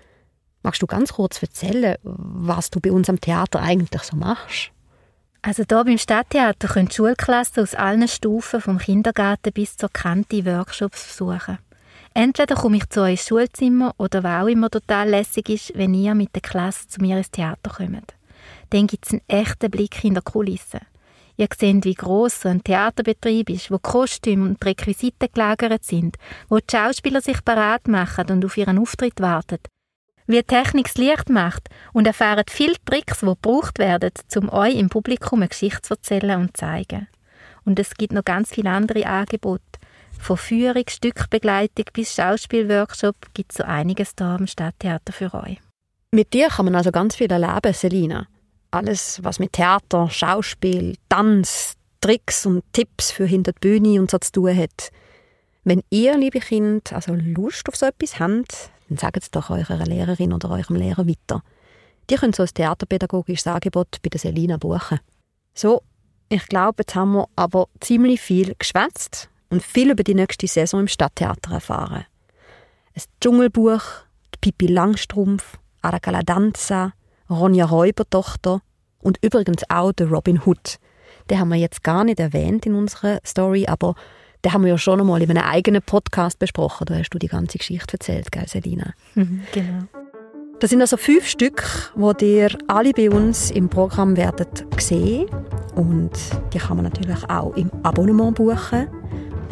Magst 0.63 0.81
du 0.81 0.87
ganz 0.87 1.13
kurz 1.13 1.41
erzählen, 1.41 1.95
was 2.03 2.69
du 2.69 2.79
bei 2.79 2.91
uns 2.91 3.09
am 3.09 3.21
Theater 3.21 3.61
eigentlich 3.61 4.01
so 4.03 4.17
machst? 4.17 4.71
Also 5.41 5.63
hier 5.69 5.83
beim 5.85 5.97
Stadttheater 5.97 6.67
können 6.67 6.91
Schulklassen 6.91 7.63
aus 7.63 7.73
allen 7.73 8.07
Stufen, 8.09 8.59
vom 8.59 8.77
Kindergarten 8.77 9.53
bis 9.53 9.77
zur 9.77 9.89
Kante, 9.89 10.45
Workshops 10.45 11.07
besuchen. 11.07 11.59
Entweder 12.13 12.55
komme 12.55 12.77
ich 12.77 12.89
zu 12.89 13.01
euch 13.01 13.11
ins 13.11 13.27
Schulzimmer 13.27 13.93
oder 13.97 14.23
was 14.23 14.43
auch 14.43 14.47
immer 14.47 14.69
total 14.69 15.09
lässig 15.09 15.47
ist, 15.49 15.71
wenn 15.75 15.93
ihr 15.93 16.13
mit 16.15 16.35
der 16.35 16.41
Klasse 16.41 16.89
zu 16.89 16.99
mir 16.99 17.17
ins 17.17 17.31
Theater 17.31 17.69
kommt. 17.69 18.15
Dann 18.71 18.87
gibt 18.87 19.05
es 19.05 19.13
einen 19.13 19.21
echten 19.29 19.71
Blick 19.71 20.03
in 20.03 20.15
der 20.15 20.23
Kulisse. 20.23 20.81
Ihr 21.39 21.47
seht, 21.57 21.85
wie 21.85 21.93
gross 21.93 22.45
ein 22.45 22.65
Theaterbetrieb 22.65 23.49
ist, 23.49 23.71
wo 23.71 23.79
Kostüme 23.79 24.43
und 24.43 24.65
Requisiten 24.65 25.29
gelagert 25.33 25.85
sind, 25.85 26.17
wo 26.49 26.57
die 26.57 26.65
Schauspieler 26.69 27.21
sich 27.21 27.45
parat 27.45 27.87
machen 27.87 28.29
und 28.29 28.43
auf 28.43 28.57
ihren 28.57 28.77
Auftritt 28.77 29.21
warten, 29.21 29.59
wie 30.27 30.35
die 30.35 30.43
Technik 30.43 30.87
das 30.87 30.97
Licht 30.97 31.29
macht 31.29 31.69
und 31.93 32.05
erfahren 32.07 32.43
viele 32.49 32.75
Tricks, 32.83 33.21
die 33.21 33.25
gebraucht 33.27 33.79
werden, 33.79 34.11
um 34.35 34.49
euch 34.49 34.75
im 34.75 34.89
Publikum 34.89 35.39
eine 35.39 35.47
Geschichte 35.47 35.81
zu 35.81 35.93
erzählen 35.93 36.41
und 36.41 36.57
zu 36.57 36.65
zeigen. 36.65 37.07
Und 37.63 37.79
es 37.79 37.93
gibt 37.93 38.11
noch 38.11 38.25
ganz 38.25 38.49
viele 38.53 38.71
andere 38.71 39.05
Angebote. 39.05 39.63
Von 40.19 40.35
Führung, 40.35 40.83
Stückbegleitung 40.89 41.85
bis 41.93 42.15
Schauspielworkshop 42.15 43.15
gibt 43.33 43.53
es 43.53 43.59
so 43.59 43.63
einiges 43.63 44.13
da 44.13 44.35
am 44.35 44.45
Stadttheater 44.45 45.13
für 45.13 45.33
euch. 45.33 45.61
Mit 46.11 46.33
dir 46.33 46.49
kann 46.49 46.65
man 46.65 46.75
also 46.75 46.91
ganz 46.91 47.15
viel 47.15 47.31
erleben, 47.31 47.73
Selina. 47.73 48.27
Alles, 48.71 49.19
was 49.23 49.39
mit 49.39 49.53
Theater, 49.53 50.09
Schauspiel, 50.09 50.95
Tanz, 51.09 51.75
Tricks 52.01 52.45
und 52.45 52.63
Tipps 52.71 53.11
für 53.11 53.25
hinter 53.25 53.51
die 53.53 53.59
Bühne 53.59 53.99
und 53.99 54.11
so 54.11 54.17
zu 54.19 54.31
tun 54.31 54.55
hat. 54.55 54.91
Wenn 55.63 55.83
ihr, 55.89 56.17
liebe 56.17 56.39
Kinder, 56.39 56.95
also 56.95 57.13
Lust 57.15 57.67
auf 57.67 57.75
so 57.75 57.87
etwas 57.87 58.19
habt, 58.19 58.71
dann 58.87 58.97
sagt 58.97 59.17
es 59.17 59.31
doch 59.31 59.49
eurer 59.49 59.85
Lehrerin 59.85 60.33
oder 60.33 60.49
eurem 60.49 60.75
Lehrer 60.75 61.07
weiter. 61.07 61.43
Die 62.09 62.15
können 62.15 62.33
so 62.33 62.43
ein 62.43 62.49
theaterpädagogisches 62.53 63.47
Angebot 63.47 63.97
bei 64.01 64.09
der 64.09 64.19
Selina 64.19 64.57
buchen. 64.57 64.99
So, 65.53 65.83
ich 66.29 66.45
glaube, 66.47 66.83
jetzt 66.83 66.95
haben 66.95 67.13
wir 67.13 67.27
aber 67.35 67.67
ziemlich 67.79 68.21
viel 68.21 68.55
geschwätzt 68.57 69.29
und 69.49 69.63
viel 69.63 69.91
über 69.91 70.03
die 70.03 70.15
nächste 70.15 70.47
Saison 70.47 70.81
im 70.81 70.87
Stadttheater 70.87 71.53
erfahren. 71.53 72.05
Ein 72.95 73.03
Dschungelbuch, 73.21 73.81
die 74.33 74.39
Pippi 74.41 74.67
Langstrumpf, 74.67 75.57
Aracala 75.81 76.21
Danza, 76.23 76.93
Ronja 77.29 77.65
Räubertochter 77.65 78.61
und 79.01 79.17
übrigens 79.23 79.63
auch 79.69 79.91
der 79.91 80.09
Robin 80.09 80.41
Hood. 80.45 80.77
Den 81.29 81.39
haben 81.39 81.49
wir 81.49 81.57
jetzt 81.57 81.83
gar 81.83 82.03
nicht 82.03 82.19
erwähnt 82.19 82.65
in 82.65 82.73
unserer 82.73 83.19
Story, 83.25 83.65
aber 83.67 83.95
den 84.43 84.53
haben 84.53 84.63
wir 84.63 84.71
ja 84.71 84.77
schon 84.77 84.99
einmal 84.99 85.21
in 85.21 85.29
einem 85.29 85.43
eigenen 85.43 85.81
Podcast 85.81 86.39
besprochen. 86.39 86.85
Da 86.85 86.95
hast 86.95 87.09
du 87.09 87.19
die 87.19 87.27
ganze 87.27 87.57
Geschichte 87.57 87.93
erzählt, 87.93 88.31
gell, 88.31 88.47
Selina? 88.47 88.93
Mhm, 89.15 89.43
genau. 89.51 89.83
Das 90.59 90.71
sind 90.71 90.81
also 90.81 90.97
fünf 90.97 91.25
Stück, 91.25 91.93
die 92.19 92.35
ihr 92.37 92.49
alle 92.67 92.91
bei 92.91 93.09
uns 93.09 93.51
im 93.51 93.69
Programm 93.69 94.17
werdet 94.17 94.65
sehen. 94.81 95.29
Und 95.75 96.11
die 96.53 96.57
kann 96.57 96.77
man 96.77 96.85
natürlich 96.85 97.29
auch 97.29 97.55
im 97.55 97.71
Abonnement 97.83 98.35
buchen 98.35 98.87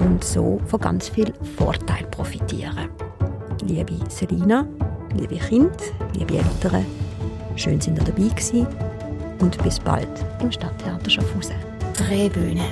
und 0.04 0.24
so 0.24 0.60
von 0.66 0.80
ganz 0.80 1.08
viel 1.10 1.32
Vorteil 1.58 2.06
profitieren. 2.08 2.90
Liebe 3.64 4.00
Selina, 4.10 4.68
liebe 5.16 5.38
Kinder, 5.38 5.72
liebe 6.14 6.38
Eltern, 6.38 6.86
schön 7.58 7.82
sind 7.82 7.98
ihr 7.98 8.06
dabei 8.06 8.28
gewesen 8.30 8.68
und 9.40 9.62
bis 9.64 9.80
bald 9.80 10.08
im 10.42 10.52
Stadttheater 10.52 11.10
Schaffhausen. 11.10 11.56
Drehbühne. 11.94 12.66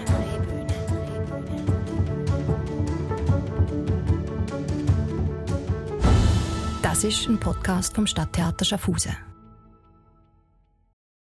Das 6.82 7.04
ist 7.04 7.28
ein 7.28 7.39
Podcast 7.39 7.95
vom 7.95 8.08
Stadttheater 8.08 8.63
Schaffhausen. 8.63 9.15